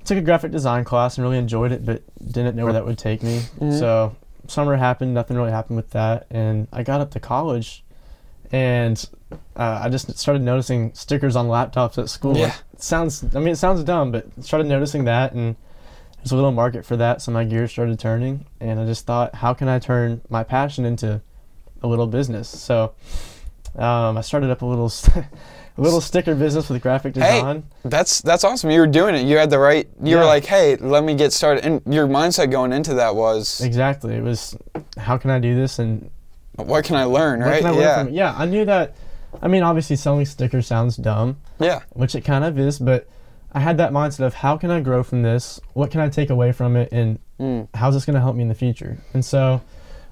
took 0.04 0.18
a 0.18 0.22
graphic 0.22 0.50
design 0.50 0.84
class 0.84 1.16
and 1.16 1.24
really 1.24 1.38
enjoyed 1.38 1.72
it, 1.72 1.84
but 1.84 2.02
didn't 2.24 2.56
know 2.56 2.64
where 2.64 2.72
that 2.72 2.84
would 2.86 2.98
take 2.98 3.22
me. 3.22 3.40
Mhm. 3.60 3.78
So 3.78 4.16
summer 4.48 4.76
happened, 4.76 5.14
nothing 5.14 5.36
really 5.36 5.50
happened 5.52 5.76
with 5.76 5.90
that, 5.90 6.26
and 6.30 6.66
I 6.72 6.82
got 6.82 7.00
up 7.00 7.10
to 7.12 7.20
college, 7.20 7.84
and 8.50 9.08
uh, 9.56 9.80
I 9.84 9.88
just 9.88 10.18
started 10.18 10.42
noticing 10.42 10.92
stickers 10.94 11.36
on 11.36 11.46
laptops 11.46 11.98
at 11.98 12.08
school. 12.08 12.36
Yeah. 12.36 12.52
Sounds, 12.78 13.24
I 13.34 13.38
mean, 13.38 13.48
it 13.48 13.56
sounds 13.56 13.84
dumb, 13.84 14.10
but 14.10 14.26
started 14.42 14.66
noticing 14.66 15.04
that, 15.04 15.32
and 15.32 15.54
there's 16.22 16.32
a 16.32 16.36
little 16.36 16.52
market 16.52 16.84
for 16.84 16.96
that, 16.96 17.22
so 17.22 17.32
my 17.32 17.44
gears 17.44 17.70
started 17.72 17.98
turning, 17.98 18.46
and 18.60 18.78
I 18.78 18.86
just 18.86 19.06
thought, 19.06 19.34
how 19.34 19.54
can 19.54 19.68
I 19.68 19.78
turn 19.78 20.20
my 20.28 20.44
passion 20.44 20.84
into 20.84 21.20
a 21.82 21.86
little 21.86 22.06
business? 22.06 22.48
So 22.48 22.94
um, 23.76 24.18
I 24.18 24.20
started 24.20 24.50
up 24.50 24.62
a 24.62 24.66
little. 24.66 24.92
A 25.78 25.80
little 25.80 26.00
sticker 26.02 26.34
business 26.34 26.68
with 26.68 26.82
graphic 26.82 27.14
Hey, 27.14 27.36
design. 27.36 27.62
that's 27.84 28.20
that's 28.20 28.44
awesome. 28.44 28.70
You 28.70 28.80
were 28.80 28.86
doing 28.86 29.14
it. 29.14 29.24
You 29.24 29.38
had 29.38 29.48
the 29.48 29.58
right. 29.58 29.88
You 30.02 30.16
were 30.16 30.24
like, 30.26 30.44
hey, 30.44 30.76
let 30.76 31.04
me 31.04 31.14
get 31.14 31.32
started. 31.32 31.64
And 31.64 31.80
your 31.86 32.06
mindset 32.06 32.50
going 32.50 32.72
into 32.74 32.94
that 32.94 33.14
was, 33.14 33.62
Exactly. 33.62 34.16
It 34.16 34.22
was, 34.22 34.54
how 34.98 35.16
can 35.16 35.30
I 35.30 35.38
do 35.38 35.54
this 35.54 35.78
and 35.78 36.10
what 36.56 36.84
can 36.84 36.96
I 36.96 37.04
learn, 37.04 37.40
right? 37.40 37.64
I 37.64 37.70
learn 37.70 37.80
yeah. 37.80 38.04
from? 38.04 38.12
Yeah, 38.12 38.34
I 38.36 38.44
knew 38.44 38.64
that. 38.66 38.94
I 39.40 39.48
mean, 39.48 39.62
obviously, 39.62 39.96
selling 39.96 40.26
stickers 40.26 40.66
sounds 40.66 40.96
dumb, 40.96 41.38
Yeah. 41.60 41.80
which 41.90 42.14
it 42.14 42.22
kind 42.22 42.44
of 42.44 42.58
is, 42.58 42.78
but 42.78 43.08
I 43.52 43.60
had 43.60 43.78
that 43.78 43.92
mindset 43.92 44.20
of 44.20 44.34
how 44.34 44.56
can 44.56 44.70
I 44.70 44.80
grow 44.80 45.02
from 45.02 45.22
this? 45.22 45.60
What 45.72 45.90
can 45.90 46.00
I 46.00 46.08
take 46.08 46.30
away 46.30 46.52
from 46.52 46.76
it? 46.76 46.88
And 46.92 47.18
Mm. 47.40 47.68
how's 47.74 47.94
this 47.94 48.04
going 48.04 48.14
to 48.14 48.20
help 48.20 48.36
me 48.36 48.42
in 48.42 48.48
the 48.48 48.54
future? 48.54 48.98
And 49.14 49.24
so 49.24 49.62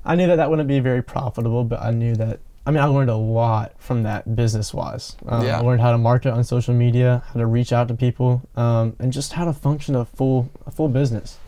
I 0.04 0.16
knew 0.16 0.26
that 0.28 0.36
that 0.36 0.48
wouldn't 0.50 0.66
be 0.68 0.80
very 0.80 1.02
profitable, 1.02 1.62
but 1.64 1.80
I 1.82 1.90
knew 1.90 2.14
that 2.16 2.40
I 2.66 2.70
mean, 2.70 2.80
I 2.82 2.86
learned 2.86 3.08
a 3.08 3.16
lot 3.16 3.72
from 3.78 4.02
that 4.02 4.36
business 4.36 4.74
wise. 4.74 5.16
Um, 5.26 5.42
Yeah. 5.42 5.58
I 5.58 5.62
learned 5.62 5.80
how 5.80 5.90
to 5.92 5.96
market 5.96 6.32
on 6.34 6.44
social 6.44 6.74
media, 6.74 7.22
how 7.32 7.40
to 7.40 7.46
reach 7.46 7.72
out 7.72 7.88
to 7.88 7.94
people, 7.94 8.42
um, 8.56 8.94
and 8.98 9.10
just 9.10 9.32
how 9.32 9.46
to 9.46 9.54
function 9.54 9.94
a 9.96 10.04
full 10.04 10.50
a 10.66 10.70
full 10.70 10.88
business. 10.88 11.38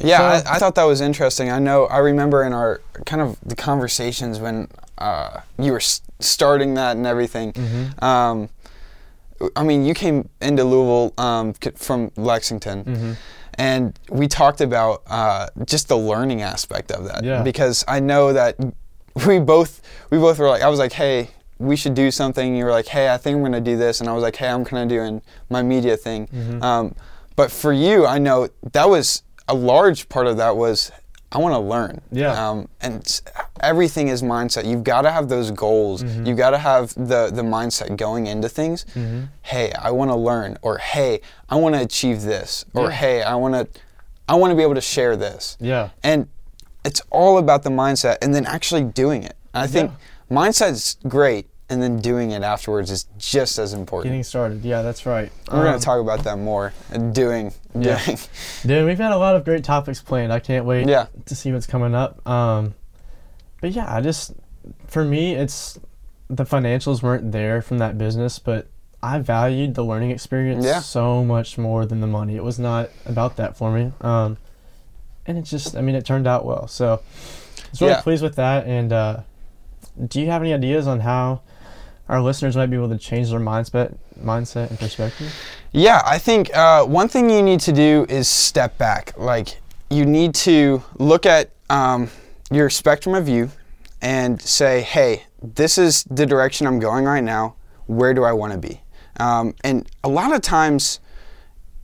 Yeah, 0.00 0.18
So- 0.18 0.50
I, 0.50 0.56
I 0.56 0.58
thought 0.58 0.74
that 0.74 0.82
was 0.84 1.00
interesting. 1.00 1.48
I 1.50 1.60
know. 1.60 1.86
I 1.86 1.98
remember 1.98 2.42
in 2.42 2.52
our 2.52 2.80
kind 3.06 3.22
of 3.22 3.36
the 3.44 3.54
conversations 3.54 4.40
when 4.40 4.66
uh, 4.98 5.40
you 5.60 5.70
were 5.72 5.78
s- 5.78 6.00
starting 6.18 6.74
that 6.74 6.96
and 6.96 7.06
everything. 7.06 7.52
Mm-hmm. 7.52 8.04
Um, 8.04 8.48
I 9.56 9.62
mean, 9.64 9.84
you 9.84 9.94
came 9.94 10.28
into 10.40 10.64
Louisville 10.64 11.12
um, 11.18 11.52
from 11.76 12.10
Lexington, 12.16 12.84
Mm-hmm. 12.84 13.12
and 13.54 13.98
we 14.10 14.28
talked 14.28 14.60
about 14.60 15.02
uh, 15.06 15.46
just 15.66 15.88
the 15.88 15.96
learning 15.96 16.42
aspect 16.42 16.90
of 16.90 17.04
that. 17.04 17.24
Yeah. 17.24 17.42
Because 17.42 17.84
I 17.88 18.00
know 18.00 18.32
that 18.32 18.56
we 19.26 19.38
both 19.38 19.80
we 20.10 20.18
both 20.18 20.38
were 20.38 20.48
like, 20.48 20.62
I 20.62 20.68
was 20.68 20.78
like, 20.78 20.92
hey. 20.92 21.28
We 21.58 21.76
should 21.76 21.94
do 21.94 22.10
something. 22.10 22.56
You 22.56 22.64
were 22.64 22.72
like, 22.72 22.88
"Hey, 22.88 23.08
I 23.14 23.16
think 23.18 23.36
I'm 23.36 23.42
gonna 23.44 23.60
do 23.60 23.76
this," 23.76 24.00
and 24.00 24.10
I 24.10 24.12
was 24.14 24.22
like, 24.24 24.34
"Hey, 24.34 24.48
I'm 24.48 24.64
kind 24.64 24.82
of 24.82 24.88
doing 24.88 25.22
my 25.48 25.62
media 25.62 25.96
thing." 25.96 26.26
Mm-hmm. 26.26 26.60
Um, 26.60 26.94
but 27.36 27.52
for 27.52 27.72
you, 27.72 28.04
I 28.04 28.18
know 28.18 28.48
that 28.72 28.88
was 28.88 29.22
a 29.46 29.54
large 29.54 30.08
part 30.08 30.26
of 30.26 30.38
that 30.38 30.56
was 30.56 30.90
I 31.34 31.38
want 31.38 31.54
to 31.54 31.58
learn. 31.58 32.02
Yeah. 32.12 32.32
Um, 32.50 32.68
and 32.82 33.20
everything 33.60 34.08
is 34.08 34.22
mindset. 34.22 34.66
You've 34.66 34.84
got 34.84 35.02
to 35.02 35.10
have 35.10 35.28
those 35.30 35.50
goals. 35.50 36.02
Mm-hmm. 36.04 36.26
You've 36.26 36.36
got 36.36 36.50
to 36.50 36.58
have 36.58 36.92
the 36.94 37.30
the 37.32 37.42
mindset 37.42 37.96
going 37.96 38.26
into 38.26 38.48
things. 38.48 38.84
Mm-hmm. 38.94 39.24
Hey, 39.40 39.72
I 39.72 39.90
want 39.92 40.10
to 40.10 40.16
learn, 40.16 40.58
or 40.62 40.78
hey, 40.78 41.20
I 41.48 41.56
want 41.56 41.74
to 41.74 41.80
achieve 41.80 42.22
this, 42.22 42.64
or 42.74 42.84
Yeah. 42.84 42.90
hey, 42.90 43.22
I 43.22 43.34
want 43.34 43.54
to, 43.54 43.80
I 44.28 44.34
want 44.34 44.50
to 44.50 44.56
be 44.56 44.62
able 44.62 44.74
to 44.74 44.80
share 44.82 45.16
this. 45.16 45.56
Yeah. 45.58 45.88
And 46.02 46.28
it's 46.84 47.00
all 47.10 47.38
about 47.38 47.62
the 47.62 47.70
mindset, 47.70 48.18
and 48.22 48.34
then 48.34 48.44
actually 48.44 48.84
doing 48.84 49.22
it. 49.22 49.36
I 49.54 49.66
think 49.66 49.90
mindset's 50.30 50.96
great, 51.08 51.46
and 51.72 51.82
then 51.82 51.98
doing 52.00 52.30
it 52.32 52.42
afterwards 52.42 52.90
is 52.90 53.04
just 53.18 53.58
as 53.58 53.72
important. 53.72 54.10
Getting 54.12 54.22
started. 54.22 54.62
Yeah, 54.64 54.82
that's 54.82 55.06
right. 55.06 55.32
We're 55.50 55.58
Um, 55.60 55.64
gonna 55.64 55.78
talk 55.80 56.00
about 56.00 56.22
that 56.24 56.38
more. 56.38 56.72
and 56.90 57.14
Doing, 57.14 57.52
Yeah. 57.74 57.98
doing. 58.04 58.18
Dude, 58.66 58.84
we've 58.86 58.98
had 58.98 59.12
a 59.12 59.16
lot 59.16 59.34
of 59.36 59.44
great 59.44 59.64
topics 59.64 60.00
planned. 60.02 60.32
I 60.32 60.38
can't 60.38 60.66
wait 60.66 60.86
Yeah. 60.88 61.06
to 61.26 61.34
see 61.34 61.50
what's 61.52 61.66
coming 61.66 61.94
up. 61.94 62.26
Um, 62.28 62.74
but 63.60 63.72
yeah, 63.72 63.92
I 63.92 64.00
just 64.02 64.34
for 64.86 65.04
me, 65.04 65.34
it's 65.34 65.78
the 66.28 66.44
financials 66.44 67.02
weren't 67.02 67.32
there 67.32 67.62
from 67.62 67.78
that 67.78 67.96
business, 67.98 68.38
but 68.38 68.66
I 69.02 69.18
valued 69.18 69.74
the 69.74 69.82
learning 69.84 70.10
experience 70.12 70.64
Yeah. 70.64 70.78
so 70.80 71.24
much 71.24 71.58
more 71.58 71.84
than 71.86 72.00
the 72.00 72.06
money. 72.06 72.36
It 72.36 72.44
was 72.44 72.58
not 72.58 72.90
about 73.06 73.36
that 73.36 73.56
for 73.56 73.72
me. 73.72 73.92
Um, 74.00 74.36
and 75.26 75.38
it 75.38 75.42
just, 75.42 75.74
I 75.76 75.80
mean, 75.80 75.94
it 75.94 76.04
turned 76.04 76.26
out 76.26 76.44
well. 76.44 76.68
So 76.68 76.94
I 76.94 77.68
was 77.70 77.80
really 77.80 77.92
Yeah. 77.94 78.00
pleased 78.02 78.22
with 78.22 78.36
that. 78.36 78.66
And 78.66 78.92
uh, 78.92 79.16
do 80.08 80.20
you 80.20 80.30
have 80.30 80.42
any 80.42 80.52
ideas 80.54 80.86
on 80.86 81.00
how 81.00 81.40
our 82.12 82.20
listeners 82.20 82.58
might 82.58 82.66
be 82.66 82.76
able 82.76 82.90
to 82.90 82.98
change 82.98 83.30
their 83.30 83.40
mindset, 83.40 83.96
mindset 84.22 84.68
and 84.68 84.78
perspective? 84.78 85.34
Yeah, 85.72 86.02
I 86.04 86.18
think 86.18 86.54
uh, 86.54 86.84
one 86.84 87.08
thing 87.08 87.30
you 87.30 87.42
need 87.42 87.60
to 87.60 87.72
do 87.72 88.04
is 88.10 88.28
step 88.28 88.76
back. 88.76 89.14
Like, 89.16 89.58
you 89.88 90.04
need 90.04 90.34
to 90.34 90.82
look 90.98 91.24
at 91.24 91.52
um, 91.70 92.10
your 92.50 92.68
spectrum 92.68 93.14
of 93.14 93.24
view 93.24 93.50
and 94.02 94.42
say, 94.42 94.82
hey, 94.82 95.22
this 95.42 95.78
is 95.78 96.04
the 96.04 96.26
direction 96.26 96.66
I'm 96.66 96.78
going 96.78 97.06
right 97.06 97.24
now. 97.24 97.54
Where 97.86 98.12
do 98.12 98.24
I 98.24 98.32
want 98.32 98.52
to 98.52 98.58
be? 98.58 98.82
Um, 99.18 99.54
and 99.64 99.88
a 100.04 100.08
lot 100.10 100.34
of 100.34 100.42
times, 100.42 101.00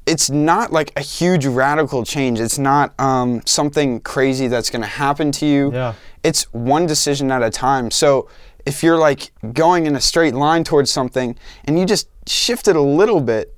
it's 0.05 0.29
not 0.29 0.73
like 0.73 0.93
a 0.95 1.03
huge 1.03 1.47
radical 1.47 2.05
change. 2.05 2.39
It's 2.39 2.59
not 2.59 2.99
um, 3.01 3.41
something 3.47 4.01
crazy 4.01 4.47
that's 4.47 4.69
going 4.69 4.83
to 4.83 4.89
happen 4.89 5.33
to 5.33 5.47
you. 5.47 5.73
Yeah. 5.73 5.95
It's 6.23 6.45
one 6.53 6.87
decision 6.87 7.31
at 7.31 7.43
a 7.43 7.51
time. 7.51 7.91
So 7.91 8.29
if 8.69 8.83
you're 8.83 8.99
like 8.99 9.33
going 9.55 9.87
in 9.87 9.97
a 9.97 10.01
straight 10.01 10.35
line 10.35 10.63
towards 10.63 10.91
something 10.91 11.37
and 11.65 11.79
you 11.79 11.87
just 11.87 12.07
shift 12.27 12.69
it 12.69 12.77
a 12.77 12.81
little 12.81 13.21
bit, 13.21 13.57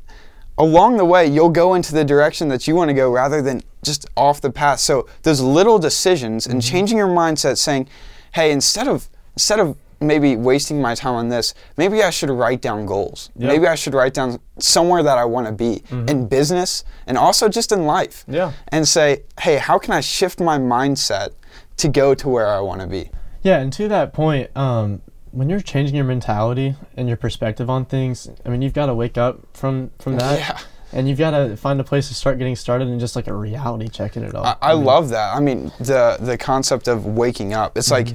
along 0.56 0.98
the 0.98 1.04
way 1.04 1.26
you'll 1.26 1.50
go 1.50 1.74
into 1.74 1.92
the 1.92 2.04
direction 2.04 2.48
that 2.48 2.68
you 2.68 2.76
want 2.76 2.88
to 2.88 2.94
go 2.94 3.10
rather 3.10 3.42
than 3.42 3.60
just 3.82 4.06
off 4.16 4.40
the 4.40 4.50
path. 4.50 4.78
So 4.78 5.08
those 5.22 5.40
little 5.40 5.78
decisions 5.78 6.46
and 6.46 6.60
mm-hmm. 6.60 6.72
changing 6.72 6.96
your 6.96 7.08
mindset 7.08 7.58
saying, 7.58 7.88
"Hey, 8.32 8.52
instead 8.52 8.86
of 8.86 9.08
instead 9.34 9.58
of 9.58 9.76
maybe 10.00 10.36
wasting 10.36 10.80
my 10.80 10.94
time 10.94 11.14
on 11.14 11.28
this, 11.28 11.54
maybe 11.76 12.02
I 12.02 12.10
should 12.10 12.30
write 12.30 12.62
down 12.62 12.86
goals. 12.86 13.30
Yeah. 13.36 13.48
Maybe 13.48 13.66
I 13.66 13.74
should 13.74 13.94
write 13.94 14.14
down 14.14 14.38
somewhere 14.58 15.02
that 15.02 15.18
I 15.18 15.24
want 15.24 15.46
to 15.46 15.52
be 15.52 15.82
mm-hmm. 15.88 16.08
in 16.08 16.28
business 16.28 16.84
and 17.06 17.18
also 17.18 17.48
just 17.48 17.72
in 17.72 17.84
life." 17.84 18.24
Yeah. 18.28 18.52
And 18.68 18.86
say, 18.86 19.22
"Hey, 19.40 19.56
how 19.56 19.78
can 19.78 19.92
I 19.92 20.02
shift 20.02 20.38
my 20.40 20.58
mindset 20.58 21.30
to 21.78 21.88
go 21.88 22.14
to 22.14 22.28
where 22.28 22.46
I 22.46 22.60
want 22.60 22.80
to 22.82 22.86
be?" 22.86 23.10
Yeah, 23.42 23.58
and 23.58 23.72
to 23.74 23.88
that 23.88 24.12
point, 24.12 24.54
um, 24.56 25.02
when 25.32 25.48
you're 25.48 25.60
changing 25.60 25.94
your 25.96 26.04
mentality 26.04 26.74
and 26.96 27.08
your 27.08 27.16
perspective 27.16 27.70
on 27.70 27.84
things, 27.84 28.28
I 28.44 28.48
mean, 28.48 28.62
you've 28.62 28.74
got 28.74 28.86
to 28.86 28.94
wake 28.94 29.16
up 29.16 29.40
from 29.54 29.90
from 29.98 30.16
that, 30.16 30.38
Yeah. 30.38 30.58
and 30.92 31.08
you've 31.08 31.18
got 31.18 31.30
to 31.30 31.56
find 31.56 31.80
a 31.80 31.84
place 31.84 32.08
to 32.08 32.14
start 32.14 32.38
getting 32.38 32.56
started 32.56 32.88
and 32.88 32.98
just 33.00 33.16
like 33.16 33.26
a 33.28 33.34
reality 33.34 33.88
check 33.88 34.16
in 34.16 34.24
it 34.24 34.34
all. 34.34 34.44
I, 34.44 34.56
I 34.60 34.72
love 34.72 35.08
that. 35.10 35.34
I 35.34 35.40
mean, 35.40 35.72
the 35.78 36.16
the 36.20 36.36
concept 36.36 36.88
of 36.88 37.06
waking 37.06 37.54
up. 37.54 37.78
It's 37.78 37.90
like 37.90 38.08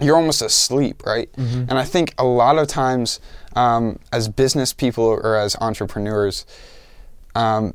you're 0.00 0.16
almost 0.16 0.42
asleep, 0.42 1.02
right? 1.04 1.28
And 1.36 1.72
I 1.72 1.84
think 1.84 2.14
a 2.18 2.24
lot 2.24 2.56
of 2.58 2.68
times, 2.68 3.18
um, 3.56 3.98
as 4.12 4.28
business 4.28 4.72
people 4.72 5.02
or 5.04 5.34
as 5.34 5.56
entrepreneurs, 5.60 6.46
um, 7.34 7.74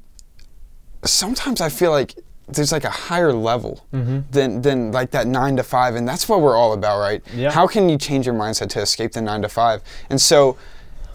sometimes 1.03 1.59
I 1.59 1.67
feel 1.69 1.91
like 1.91 2.15
there's 2.55 2.71
like 2.71 2.83
a 2.83 2.89
higher 2.89 3.33
level 3.33 3.85
mm-hmm. 3.93 4.19
than 4.31 4.61
than 4.61 4.91
like 4.91 5.11
that 5.11 5.27
nine 5.27 5.55
to 5.57 5.63
five, 5.63 5.95
and 5.95 6.07
that's 6.07 6.27
what 6.29 6.41
we're 6.41 6.55
all 6.55 6.73
about, 6.73 6.99
right? 6.99 7.21
Yeah. 7.33 7.51
How 7.51 7.67
can 7.67 7.89
you 7.89 7.97
change 7.97 8.25
your 8.25 8.35
mindset 8.35 8.69
to 8.69 8.81
escape 8.81 9.11
the 9.11 9.21
nine 9.21 9.41
to 9.41 9.49
five? 9.49 9.81
And 10.09 10.19
so. 10.19 10.57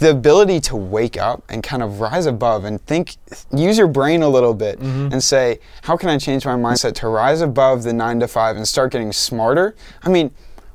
The 0.00 0.10
ability 0.12 0.60
to 0.60 0.76
wake 0.76 1.16
up 1.16 1.42
and 1.48 1.60
kind 1.60 1.82
of 1.82 1.98
rise 1.98 2.26
above 2.26 2.64
and 2.64 2.80
think, 2.86 3.16
use 3.52 3.76
your 3.76 3.88
brain 3.88 4.22
a 4.22 4.28
little 4.28 4.54
bit 4.54 4.78
mm-hmm. 4.78 5.08
and 5.10 5.20
say, 5.20 5.58
how 5.82 5.96
can 5.96 6.08
I 6.08 6.18
change 6.18 6.46
my 6.46 6.54
mindset 6.54 6.94
to 7.00 7.08
rise 7.08 7.40
above 7.40 7.82
the 7.82 7.92
nine 7.92 8.20
to 8.20 8.28
five 8.28 8.56
and 8.56 8.68
start 8.68 8.92
getting 8.92 9.10
smarter? 9.10 9.74
I 10.04 10.08
mean, 10.08 10.30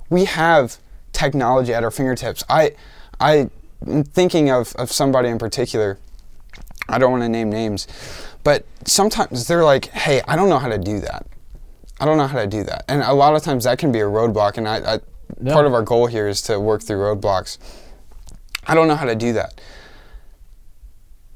we 0.10 0.26
have 0.26 0.78
technology 1.13 1.73
at 1.73 1.86
our 1.86 1.89
fingertips. 1.89 2.43
I, 2.49 2.76
I 3.17 3.49
am 3.88 4.04
thinking 4.04 4.52
of, 4.52 4.76
of 4.76 4.91
somebody 4.91 5.30
in 5.30 5.39
particular. 5.39 5.99
I 6.89 6.97
don't 6.97 7.12
want 7.12 7.23
to 7.23 7.30
name 7.30 7.49
names, 7.49 7.88
but 8.43 8.65
sometimes 8.86 9.47
they're 9.47 9.63
like, 9.63 9.86
hey, 9.89 10.21
I 10.27 10.36
don't 10.36 10.49
know 10.49 10.60
how 10.60 10.69
to 10.69 10.77
do 10.77 10.99
that. 11.01 11.25
I 11.99 12.06
don't 12.06 12.17
know 12.17 12.27
how 12.27 12.39
to 12.39 12.47
do 12.47 12.63
that. 12.63 12.86
And 12.89 13.01
a 13.01 13.13
lot 13.13 13.36
of 13.36 13.43
times 13.43 13.63
that 13.63 13.77
can 13.77 13.91
be 13.91 13.99
a 13.99 14.06
roadblock. 14.06 14.58
And 14.58 14.67
I, 14.67 14.95
I 14.95 14.99
part 15.51 15.65
of 15.65 15.73
our 15.73 15.82
goal 15.84 16.08
here 16.08 16.27
is 16.27 16.41
to 16.43 16.60
work 16.60 16.82
through 16.82 16.97
roadblocks. 16.97 17.58
I 18.67 18.75
don't 18.75 18.88
know 18.88 18.95
how 18.95 19.06
to 19.06 19.15
do 19.15 19.34
that. 19.34 19.60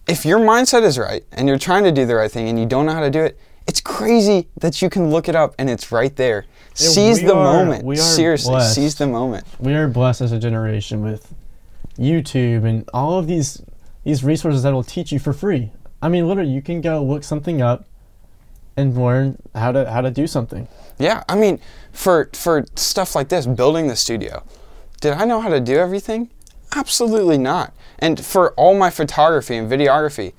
If 0.08 0.26
your 0.26 0.40
mindset 0.40 0.84
is 0.84 0.98
right 0.98 1.24
and 1.34 1.48
you're 1.48 1.58
trying 1.60 1.84
to 1.84 1.92
do 1.92 2.06
the 2.06 2.16
right 2.16 2.32
thing 2.32 2.48
and 2.48 2.60
you 2.60 2.66
don't 2.66 2.86
know 2.86 2.94
how 2.94 3.02
to 3.02 3.10
do 3.10 3.22
it, 3.24 3.38
it's 3.68 3.82
crazy 3.82 4.48
that 4.62 4.82
you 4.82 4.90
can 4.90 5.10
look 5.12 5.28
it 5.28 5.36
up 5.36 5.54
and 5.60 5.70
it's 5.70 5.92
right 5.92 6.16
there. 6.16 6.46
Seize 6.74 7.22
the 7.22 7.36
are- 7.36 7.44
moment. 7.44 7.84
we 7.84 7.96
are 7.96 8.02
Seriously, 8.02 8.52
blessed. 8.52 8.76
seize 8.76 8.96
the 8.96 9.08
moment. 9.08 9.46
we 9.60 9.74
are 9.74 9.88
blessed 9.88 10.22
as 10.22 10.32
a 10.32 10.40
generation 10.40 11.02
with 11.04 11.34
YouTube 11.98 12.64
and 12.64 12.88
all 12.94 13.18
of 13.20 13.28
these 13.28 13.62
these 14.06 14.24
resources 14.24 14.64
that 14.64 14.72
will 14.72 14.84
teach 14.84 15.12
you 15.12 15.20
for 15.20 15.34
free. 15.34 15.72
I 16.02 16.10
mean, 16.10 16.28
literally, 16.28 16.52
you 16.52 16.62
can 16.62 16.82
go 16.82 17.04
look 17.04 17.24
something 17.24 17.62
up 17.62 17.86
and 18.76 18.96
learn 18.96 19.42
how 19.56 19.72
to 19.72 19.90
how 19.90 20.02
to 20.02 20.12
do 20.12 20.28
something. 20.28 20.68
Yeah, 21.00 21.24
I 21.28 21.36
mean, 21.36 21.60
for 21.92 22.30
for 22.34 22.66
stuff 22.76 23.16
like 23.16 23.30
this, 23.30 23.46
building 23.46 23.88
the 23.88 23.96
studio, 23.96 24.44
did 25.02 25.14
I 25.14 25.26
know 25.26 25.42
how 25.42 25.50
to 25.50 25.60
do 25.60 25.78
everything? 25.78 26.30
Absolutely 26.76 27.38
not. 27.38 27.74
And 28.00 28.24
for 28.24 28.54
all 28.54 28.76
my 28.78 28.90
photography 28.90 29.56
and 29.56 29.72
videography, 29.72 30.34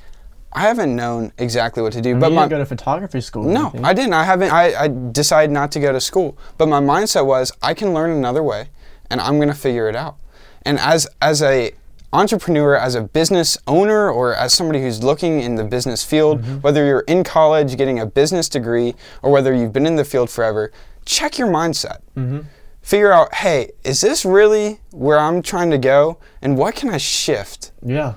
I 0.53 0.61
haven't 0.63 0.95
known 0.95 1.33
exactly 1.39 1.83
what 1.83 1.93
to 1.95 2.01
do. 2.01 2.11
I 2.11 2.13
mean, 2.13 2.21
but 2.21 2.29
you 2.31 2.37
my 2.37 2.43
didn't 2.43 2.51
go 2.51 2.59
to 2.59 2.67
photography 2.67 3.21
school. 3.21 3.45
no. 3.45 3.73
I 3.83 3.93
didn't. 3.93 4.15
I 4.15 4.25
haven't. 4.25 4.53
I, 4.53 4.85
I 4.85 4.89
decided 5.13 5.51
not 5.53 5.73
to 5.73 5.81
go 5.81 5.93
to 5.93 6.01
school. 6.01 6.39
But 6.57 6.69
my 6.69 6.81
mindset 6.81 7.27
was 7.27 7.53
I 7.63 7.75
can 7.75 7.93
learn 7.93 8.11
another 8.11 8.43
way, 8.43 8.69
and 9.11 9.21
I'm 9.21 9.41
gonna 9.41 9.55
figure 9.55 9.89
it 9.89 9.97
out. 9.97 10.17
And 10.63 10.79
as 10.79 11.09
as 11.21 11.43
a 11.43 11.73
entrepreneur, 12.13 12.75
as 12.77 12.95
a 12.95 13.03
business 13.03 13.59
owner, 13.67 14.11
or 14.11 14.35
as 14.35 14.55
somebody 14.55 14.81
who's 14.81 15.03
looking 15.03 15.41
in 15.41 15.57
the 15.57 15.65
business 15.65 16.05
field, 16.05 16.41
Mm-hmm. 16.43 16.57
whether 16.61 16.85
you're 16.87 17.05
in 17.07 17.25
college 17.25 17.77
getting 17.77 17.99
a 17.99 18.07
business 18.07 18.49
degree 18.49 18.95
or 19.23 19.31
whether 19.31 19.55
you've 19.55 19.73
been 19.73 19.87
in 19.87 19.97
the 19.97 20.05
field 20.05 20.31
forever, 20.31 20.73
check 21.05 21.39
your 21.39 21.49
mindset. 21.49 21.99
Mm-hmm. 22.17 22.41
Figure 22.81 23.13
out, 23.13 23.35
hey, 23.35 23.71
is 23.85 24.01
this 24.01 24.25
really 24.25 24.81
where 24.93 25.19
I'm 25.19 25.43
trying 25.43 25.71
to 25.71 25.79
go, 25.79 26.19
and 26.41 26.57
what 26.57 26.75
can 26.75 26.89
I 26.89 26.97
shift? 26.97 27.73
Yeah. 27.85 28.15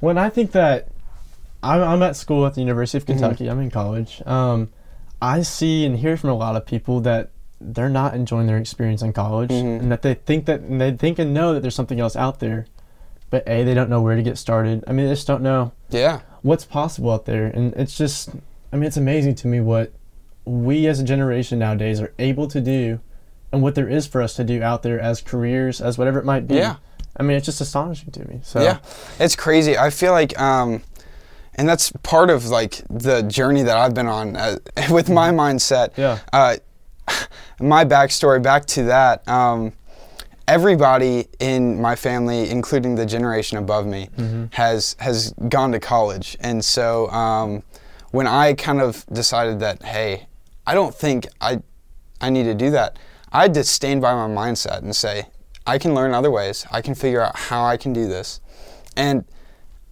When 0.00 0.16
I 0.16 0.30
think 0.30 0.52
that 0.52 0.88
I'm, 1.62 1.82
I'm 1.82 2.02
at 2.02 2.16
school 2.16 2.46
at 2.46 2.54
the 2.54 2.60
University 2.60 2.98
Mm-hmm. 3.00 3.12
of 3.12 3.18
Kentucky, 3.20 3.50
I'm 3.50 3.60
in 3.60 3.70
college. 3.70 4.22
Um, 4.26 4.70
I 5.20 5.42
see 5.42 5.84
and 5.84 5.98
hear 5.98 6.16
from 6.16 6.30
a 6.30 6.34
lot 6.34 6.56
of 6.56 6.64
people 6.66 7.00
that 7.00 7.30
they're 7.60 7.88
not 7.90 8.14
enjoying 8.14 8.46
their 8.46 8.58
experience 8.58 9.02
in 9.02 9.12
college 9.12 9.50
Mm-hmm. 9.50 9.80
and 9.82 9.92
that 9.92 10.02
they 10.02 10.14
think 10.14 10.46
that 10.46 10.60
and 10.60 10.80
they 10.80 10.92
think 10.92 11.18
and 11.18 11.34
know 11.34 11.52
that 11.54 11.60
there's 11.60 11.74
something 11.74 12.00
else 12.00 12.16
out 12.16 12.40
there. 12.40 12.66
But 13.30 13.48
A, 13.48 13.64
they 13.64 13.74
don't 13.74 13.90
know 13.90 14.00
where 14.00 14.16
to 14.16 14.22
get 14.22 14.38
started. 14.38 14.84
I 14.86 14.92
mean, 14.92 15.06
they 15.06 15.12
just 15.12 15.26
don't 15.26 15.42
know 15.42 15.72
Yeah. 15.90 16.20
what's 16.42 16.64
possible 16.64 17.10
out 17.10 17.24
there. 17.24 17.46
And 17.46 17.72
it's 17.74 17.96
just, 17.96 18.30
I 18.72 18.76
mean, 18.76 18.84
it's 18.84 18.96
amazing 18.96 19.34
to 19.36 19.46
me 19.48 19.60
what 19.60 19.92
we 20.44 20.86
as 20.86 21.00
a 21.00 21.04
generation 21.04 21.58
nowadays 21.58 22.00
are 22.00 22.12
able 22.18 22.46
to 22.48 22.60
do 22.60 23.00
and 23.50 23.62
what 23.62 23.74
there 23.74 23.88
is 23.88 24.06
for 24.06 24.20
us 24.22 24.34
to 24.36 24.44
do 24.44 24.62
out 24.62 24.82
there 24.82 25.00
as 25.00 25.20
careers, 25.20 25.80
as 25.80 25.96
whatever 25.98 26.18
it 26.18 26.24
might 26.24 26.46
be. 26.46 26.56
Yeah. 26.56 26.76
I 27.16 27.22
mean, 27.22 27.36
it's 27.36 27.46
just 27.46 27.60
astonishing 27.60 28.10
to 28.12 28.28
me. 28.28 28.40
So 28.42 28.60
Yeah, 28.62 28.78
it's 29.18 29.36
crazy. 29.36 29.78
I 29.78 29.90
feel 29.90 30.12
like, 30.12 30.38
um, 30.40 30.82
and 31.54 31.68
that's 31.68 31.92
part 32.02 32.30
of 32.30 32.46
like 32.48 32.82
the 32.90 33.22
journey 33.22 33.62
that 33.62 33.76
I've 33.76 33.94
been 33.94 34.08
on 34.08 34.36
uh, 34.36 34.58
with 34.90 35.08
my 35.08 35.30
mindset. 35.30 35.90
Yeah. 35.96 36.18
Uh, 36.32 36.56
my 37.60 37.84
backstory 37.84 38.42
back 38.42 38.66
to 38.66 38.82
that. 38.84 39.26
Um, 39.28 39.72
everybody 40.48 41.26
in 41.40 41.80
my 41.80 41.96
family, 41.96 42.50
including 42.50 42.94
the 42.94 43.06
generation 43.06 43.58
above 43.58 43.86
me, 43.86 44.08
has 44.52 44.96
has 44.98 45.32
gone 45.48 45.72
to 45.72 45.80
college, 45.80 46.36
and 46.40 46.64
so 46.64 47.08
um, 47.10 47.62
when 48.10 48.26
I 48.26 48.54
kind 48.54 48.80
of 48.80 49.04
decided 49.06 49.60
that, 49.60 49.82
hey, 49.82 50.26
I 50.66 50.74
don't 50.74 50.94
think 50.94 51.26
I 51.40 51.60
I 52.20 52.30
need 52.30 52.44
to 52.44 52.54
do 52.54 52.70
that. 52.70 52.98
I 53.32 53.42
had 53.42 53.54
to 53.54 53.64
stand 53.64 54.00
by 54.00 54.14
my 54.14 54.28
mindset 54.32 54.78
and 54.82 54.94
say, 54.94 55.26
I 55.66 55.78
can 55.78 55.94
learn 55.94 56.14
other 56.14 56.30
ways. 56.30 56.64
I 56.70 56.80
can 56.80 56.94
figure 56.94 57.20
out 57.20 57.36
how 57.36 57.64
I 57.64 57.76
can 57.76 57.92
do 57.92 58.06
this, 58.06 58.40
and 58.96 59.24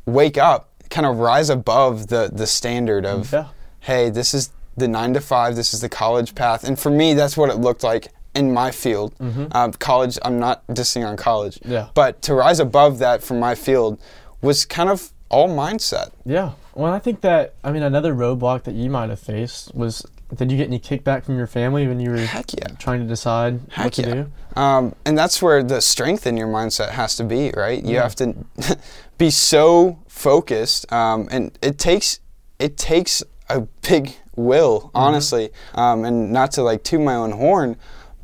wake 0.07 0.39
up, 0.39 0.71
kind 0.91 1.07
of 1.07 1.19
rise 1.19 1.51
above 1.51 2.09
the 2.09 2.31
the 2.33 2.47
standard 2.47 3.05
of, 3.07 3.33
Yeah. 3.33 3.49
hey, 3.81 4.11
this 4.11 4.35
is 4.35 4.51
the 4.77 4.89
nine 4.89 5.13
to 5.15 5.21
five. 5.21 5.57
This 5.57 5.75
is 5.75 5.81
the 5.81 5.89
college 5.89 6.35
path, 6.35 6.65
and 6.65 6.79
for 6.79 6.91
me, 6.91 7.15
that's 7.15 7.37
what 7.37 7.51
it 7.51 7.57
looked 7.57 7.83
like 7.83 8.09
in 8.35 8.53
my 8.53 8.71
field. 8.71 9.15
Um, 9.21 9.73
college. 9.73 10.19
I'm 10.23 10.39
not 10.39 10.67
dissing 10.69 11.07
on 11.07 11.17
college. 11.17 11.59
Yeah. 11.65 11.89
But 11.95 12.23
to 12.23 12.35
rise 12.35 12.61
above 12.61 12.99
that 12.99 13.23
from 13.23 13.39
my 13.39 13.55
field 13.55 14.01
was 14.41 14.65
kind 14.65 14.89
of 14.89 15.13
all 15.29 15.49
mindset. 15.49 16.13
Yeah. 16.25 16.53
Well, 16.75 16.93
I 16.93 16.99
think 16.99 17.21
that 17.23 17.55
I 17.63 17.73
mean 17.73 17.83
another 17.83 18.15
roadblock 18.15 18.65
that 18.65 18.75
you 18.75 18.91
might 18.91 19.11
have 19.11 19.21
faced 19.21 19.75
was 19.75 20.07
did 20.35 20.51
you 20.51 20.57
get 20.57 20.67
any 20.67 20.79
kickback 20.79 21.25
from 21.25 21.37
your 21.37 21.47
family 21.47 21.87
when 21.87 22.01
you 22.01 22.11
were 22.11 22.17
Heck 22.17 22.55
yeah. 22.55 22.69
trying 22.79 23.01
to 23.01 23.07
decide 23.07 23.61
Heck 23.71 23.85
what 23.85 23.93
to 23.95 24.03
yeah. 24.03 24.15
do? 24.15 24.61
Um, 24.61 24.95
and 25.05 25.17
that's 25.17 25.43
where 25.43 25.63
the 25.63 25.81
strength 25.81 26.27
in 26.27 26.37
your 26.37 26.49
mindset 26.49 26.91
has 26.91 27.17
to 27.17 27.25
be, 27.25 27.53
right? 27.55 27.83
You 27.83 27.99
have 27.99 28.15
to 28.17 28.35
be 29.19 29.31
so 29.31 29.99
focused, 30.09 30.91
um, 30.93 31.29
and 31.31 31.57
it 31.61 31.79
takes 31.79 32.21
it 32.59 32.77
takes 32.77 33.23
a 33.49 33.63
big 33.87 34.17
will, 34.37 34.91
honestly. 34.95 35.51
Um, 35.75 36.05
and 36.05 36.33
not 36.33 36.53
to 36.53 36.63
like 36.63 36.83
toot 36.83 37.01
my 37.01 37.15
own 37.15 37.33
horn, 37.33 37.77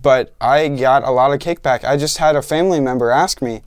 but 0.02 0.34
I 0.40 0.68
got 0.68 1.02
a 1.04 1.10
lot 1.10 1.32
of 1.32 1.38
kickback. 1.40 1.84
I 1.84 1.96
just 1.96 2.18
had 2.18 2.36
a 2.36 2.42
family 2.42 2.80
member 2.80 3.10
ask 3.10 3.42
me, 3.42 3.62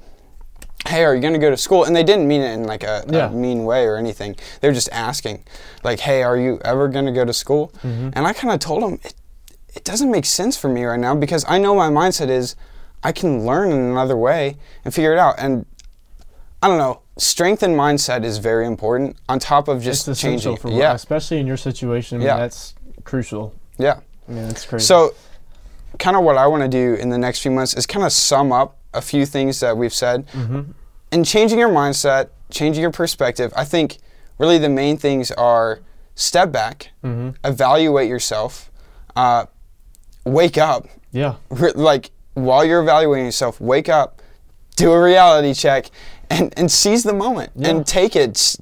"Hey, 0.87 1.03
are 1.03 1.13
you 1.15 1.21
going 1.21 1.33
to 1.33 1.39
go 1.39 1.49
to 1.49 1.57
school?" 1.57 1.83
And 1.83 1.95
they 1.95 2.03
didn't 2.03 2.27
mean 2.27 2.41
it 2.41 2.51
in 2.53 2.63
like 2.65 2.83
a, 2.83 3.03
a 3.07 3.29
mean 3.29 3.63
way 3.65 3.85
or 3.85 3.97
anything. 3.97 4.35
They 4.61 4.67
were 4.67 4.73
just 4.73 4.89
asking, 4.91 5.43
like, 5.83 5.99
"Hey, 6.01 6.23
are 6.23 6.37
you 6.37 6.59
ever 6.63 6.87
going 6.87 7.05
to 7.05 7.11
go 7.11 7.25
to 7.25 7.33
school?" 7.33 7.71
Mm-hmm. 7.83 8.09
And 8.13 8.27
I 8.27 8.33
kind 8.33 8.53
of 8.53 8.59
told 8.59 8.83
them, 8.83 8.99
it, 9.03 9.13
"It 9.75 9.83
doesn't 9.83 10.09
make 10.11 10.25
sense 10.25 10.57
for 10.57 10.69
me 10.69 10.83
right 10.83 10.99
now 10.99 11.15
because 11.15 11.45
I 11.47 11.57
know 11.57 11.75
my 11.75 11.89
mindset 11.89 12.29
is 12.29 12.55
I 13.03 13.11
can 13.11 13.45
learn 13.45 13.71
in 13.71 13.79
another 13.79 14.15
way 14.17 14.57
and 14.85 14.93
figure 14.93 15.13
it 15.13 15.19
out." 15.19 15.35
And 15.37 15.65
I 16.63 16.67
don't 16.67 16.77
know, 16.77 17.01
strength 17.17 17.63
and 17.63 17.75
mindset 17.75 18.23
is 18.23 18.37
very 18.37 18.67
important 18.67 19.17
on 19.27 19.39
top 19.39 19.67
of 19.67 19.81
just 19.81 20.05
changing. 20.15 20.57
yeah, 20.65 20.93
especially 20.93 21.39
in 21.39 21.47
your 21.47 21.57
situation. 21.57 22.17
I 22.17 22.19
mean, 22.19 22.27
Yeah. 22.27 22.37
that's 22.37 22.75
crucial. 23.03 23.53
yeah. 23.79 23.99
I 24.29 24.31
mean, 24.31 24.47
that's 24.47 24.65
crazy. 24.65 24.85
So, 24.85 25.13
kind 26.01 26.17
of 26.17 26.23
what 26.23 26.35
I 26.35 26.47
want 26.47 26.63
to 26.63 26.67
do 26.67 26.95
in 27.01 27.09
the 27.09 27.17
next 27.17 27.39
few 27.41 27.51
months 27.51 27.73
is 27.75 27.85
kind 27.85 28.05
of 28.05 28.11
sum 28.11 28.51
up 28.51 28.77
a 28.93 29.01
few 29.01 29.25
things 29.25 29.59
that 29.61 29.77
we've 29.77 29.93
said. 29.93 30.27
Mm-hmm. 30.33 30.61
And 31.13 31.25
changing 31.25 31.59
your 31.59 31.69
mindset, 31.69 32.29
changing 32.49 32.81
your 32.81 32.91
perspective, 32.91 33.53
I 33.55 33.63
think 33.63 33.97
really 34.37 34.57
the 34.57 34.67
main 34.69 34.97
things 34.97 35.31
are 35.31 35.79
step 36.15 36.51
back, 36.51 36.89
Mm-hmm. 37.03 37.29
evaluate 37.45 38.09
yourself, 38.09 38.69
uh, 39.15 39.45
wake 40.25 40.57
up. 40.57 40.87
yeah, 41.11 41.35
Re- 41.49 41.71
like, 41.75 42.11
while 42.33 42.63
you're 42.65 42.81
evaluating 42.81 43.25
yourself, 43.25 43.59
wake 43.61 43.89
up, 43.89 44.21
do 44.75 44.91
a 44.91 45.01
reality 45.01 45.53
check, 45.53 45.89
and, 46.29 46.53
and 46.57 46.71
seize 46.71 47.03
the 47.03 47.13
moment 47.13 47.51
Yeah. 47.55 47.69
and 47.69 47.85
take 47.85 48.15
it. 48.15 48.55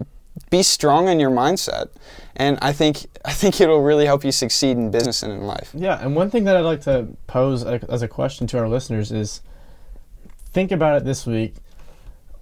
Be 0.49 0.63
strong 0.63 1.07
in 1.07 1.19
your 1.19 1.29
mindset. 1.31 1.89
And 2.39 2.57
I 2.61 2.71
think 2.71 3.05
I 3.25 3.33
think 3.33 3.59
it'll 3.61 3.81
really 3.83 4.05
help 4.05 4.23
you 4.23 4.31
succeed 4.31 4.77
in 4.77 4.89
business 4.91 5.21
and 5.23 5.31
in 5.33 5.41
life. 5.45 5.71
yeah. 5.75 5.99
And 6.03 6.15
one 6.15 6.29
thing 6.31 6.45
that 6.45 6.55
I'd 6.55 6.61
like 6.61 6.81
to 6.81 7.07
pose 7.27 7.63
as 7.65 8.01
a 8.01 8.07
question 8.07 8.47
to 8.47 8.57
our 8.59 8.67
listeners 8.69 9.11
is, 9.11 9.41
think 10.53 10.71
about 10.71 10.95
it 10.97 11.05
this 11.05 11.25
week. 11.27 11.55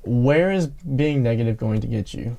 Where 0.03 0.51
is 0.51 0.67
being 0.67 1.23
negative 1.23 1.57
going 1.57 1.81
to 1.81 1.87
get 1.87 2.13
you? 2.13 2.37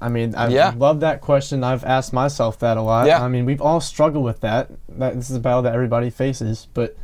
I 0.00 0.08
mean, 0.08 0.34
I 0.34 0.48
Yeah. 0.48 0.72
love 0.76 1.00
that 1.00 1.20
question. 1.20 1.62
I've 1.62 1.84
asked 1.84 2.12
myself 2.14 2.58
that 2.60 2.78
a 2.78 2.82
lot. 2.82 3.06
Yeah. 3.06 3.22
I 3.22 3.28
mean, 3.28 3.44
we've 3.44 3.60
all 3.60 3.80
struggled 3.82 4.24
with 4.24 4.40
that. 4.40 4.70
That 4.88 5.14
this 5.14 5.28
is 5.30 5.36
a 5.36 5.40
battle 5.40 5.60
that 5.62 5.74
everybody 5.74 6.08
faces. 6.08 6.66
But 6.72 6.96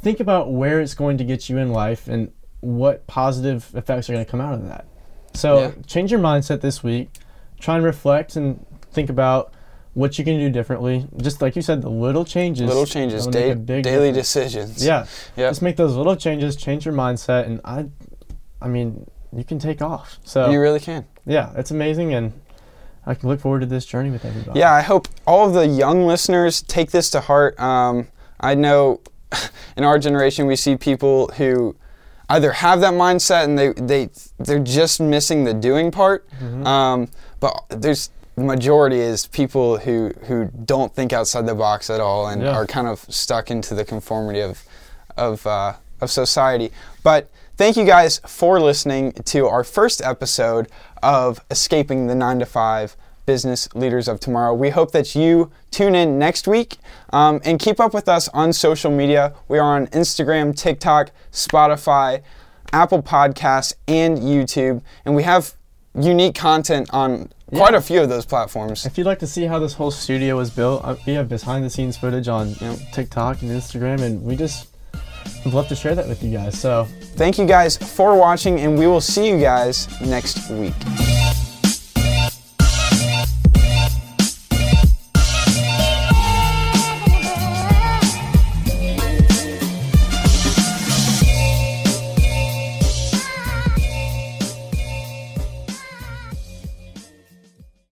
think 0.00 0.20
about 0.20 0.52
where 0.52 0.80
it's 0.80 0.94
going 0.94 1.18
to 1.18 1.24
get 1.24 1.50
you 1.50 1.58
in 1.58 1.72
life 1.72 2.06
and 2.06 2.30
what 2.60 3.06
positive 3.08 3.70
effects 3.74 4.08
are 4.08 4.12
going 4.12 4.24
to 4.24 4.30
come 4.30 4.40
out 4.40 4.54
of 4.54 4.66
that. 4.68 4.86
So 5.34 5.58
Yeah. 5.58 5.70
change 5.86 6.12
your 6.12 6.20
mindset 6.20 6.60
this 6.60 6.84
week. 6.84 7.10
Try 7.58 7.74
and 7.76 7.84
reflect 7.84 8.36
and 8.36 8.64
think 8.94 9.10
about 9.10 9.52
what 9.92 10.18
you 10.18 10.24
can 10.24 10.38
do 10.38 10.50
differently. 10.50 11.06
Just 11.18 11.40
like 11.42 11.54
you 11.56 11.62
said, 11.62 11.82
the 11.82 11.90
little 11.90 12.24
changes. 12.24 12.66
Little 12.66 12.86
changes, 12.86 13.26
da- 13.26 13.54
daily 13.54 13.82
difference. 13.82 14.16
decisions. 14.16 14.84
Yeah. 14.84 15.06
Yeah. 15.36 15.50
Just 15.50 15.62
make 15.62 15.76
those 15.76 15.94
little 15.96 16.16
changes, 16.16 16.56
change 16.56 16.84
your 16.84 16.94
mindset, 16.94 17.46
and 17.46 17.60
I, 17.64 17.86
I 18.62 18.68
mean, 18.68 19.06
you 19.36 19.44
can 19.44 19.58
take 19.58 19.82
off. 19.82 20.18
So 20.24 20.50
You 20.50 20.60
really 20.60 20.80
can. 20.80 21.04
yeah, 21.26 21.52
it's 21.56 21.70
amazing, 21.70 22.14
and 22.14 22.32
I 23.06 23.14
can 23.14 23.28
look 23.28 23.40
forward 23.40 23.60
to 23.60 23.66
this 23.66 23.84
journey 23.84 24.10
with 24.10 24.24
everybody. 24.24 24.58
Yeah, 24.60 24.72
I 24.72 24.80
hope 24.82 25.08
all 25.26 25.46
of 25.46 25.54
the 25.54 25.66
young 25.66 26.06
listeners 26.06 26.62
take 26.62 26.90
this 26.90 27.10
to 27.10 27.20
heart. 27.20 27.58
Um, 27.60 28.08
I 28.40 28.54
know 28.54 29.00
in 29.76 29.84
our 29.84 29.98
generation 29.98 30.46
we 30.46 30.56
see 30.56 30.76
people 30.76 31.28
who 31.36 31.76
either 32.30 32.52
have 32.52 32.80
that 32.80 32.94
mindset 32.94 33.44
and 33.44 33.58
they 33.58 33.72
they 33.74 34.08
they're 34.38 34.58
just 34.58 35.00
missing 35.00 35.44
the 35.44 35.52
doing 35.54 35.90
part. 35.90 36.26
Um, 36.64 37.08
but 37.40 37.54
there's 37.68 38.08
the 38.08 38.12
majority 38.36 38.98
is 39.00 39.26
people 39.26 39.78
who 39.78 40.10
who 40.26 40.46
don't 40.64 40.94
think 40.94 41.12
outside 41.12 41.46
the 41.46 41.54
box 41.54 41.90
at 41.90 42.00
all 42.00 42.26
and 42.28 42.42
Yeah. 42.42 42.50
are 42.56 42.66
kind 42.66 42.88
of 42.88 43.00
stuck 43.08 43.50
into 43.50 43.74
the 43.74 43.84
conformity 43.84 44.40
of 44.40 44.62
of 45.16 45.46
uh, 45.46 45.74
of 46.00 46.10
society. 46.10 46.72
But 47.02 47.28
thank 47.56 47.76
you 47.76 47.84
guys 47.84 48.20
for 48.26 48.58
listening 48.60 49.12
to 49.12 49.46
our 49.46 49.62
first 49.64 50.02
episode 50.02 50.68
of 51.02 51.40
Escaping 51.50 52.08
the 52.08 52.14
Nine 52.14 52.38
to 52.40 52.46
Five 52.46 52.96
Business 53.26 53.68
Leaders 53.74 54.08
of 54.08 54.18
Tomorrow. 54.20 54.54
We 54.54 54.70
hope 54.70 54.90
that 54.92 55.14
you 55.14 55.50
tune 55.70 55.94
in 55.94 56.18
next 56.18 56.46
week 56.48 56.76
um, 57.12 57.40
and 57.44 57.58
keep 57.58 57.78
up 57.80 57.94
with 57.94 58.08
us 58.08 58.28
on 58.30 58.52
social 58.52 58.90
media. 58.90 59.32
We 59.48 59.58
are 59.58 59.76
on 59.76 59.86
Instagram, 59.88 60.54
TikTok, 60.56 61.10
Spotify, 61.32 62.22
Apple 62.72 63.02
Podcasts, 63.02 63.72
and 63.86 64.18
YouTube, 64.18 64.82
and 65.04 65.14
we 65.14 65.22
have 65.22 65.54
unique 65.98 66.34
content 66.34 66.90
on 66.92 67.30
quite 67.54 67.74
a 67.74 67.80
few 67.80 68.00
of 68.00 68.08
those 68.08 68.26
platforms. 68.26 68.86
If 68.86 68.98
you'd 68.98 69.06
like 69.06 69.18
to 69.20 69.26
see 69.26 69.44
how 69.44 69.58
this 69.58 69.74
whole 69.74 69.90
studio 69.90 70.36
was 70.36 70.50
built, 70.50 70.84
uh, 70.84 70.96
we 71.06 71.14
have 71.14 71.28
behind 71.28 71.64
the 71.64 71.70
scenes 71.70 71.96
footage 71.96 72.28
on 72.28 72.50
you 72.50 72.66
know, 72.66 72.76
TikTok 72.92 73.42
and 73.42 73.50
Instagram, 73.50 74.02
and 74.02 74.22
we 74.22 74.36
just 74.36 74.68
would 75.44 75.54
love 75.54 75.68
to 75.68 75.76
share 75.76 75.94
that 75.94 76.08
with 76.08 76.22
you 76.22 76.30
guys. 76.30 76.58
So 76.58 76.86
Thank 77.16 77.38
you 77.38 77.46
guys 77.46 77.76
for 77.76 78.16
watching, 78.16 78.60
and 78.60 78.78
we 78.78 78.86
will 78.86 79.00
see 79.00 79.28
you 79.28 79.38
guys 79.38 79.88
next 80.00 80.50
week. 80.50 80.74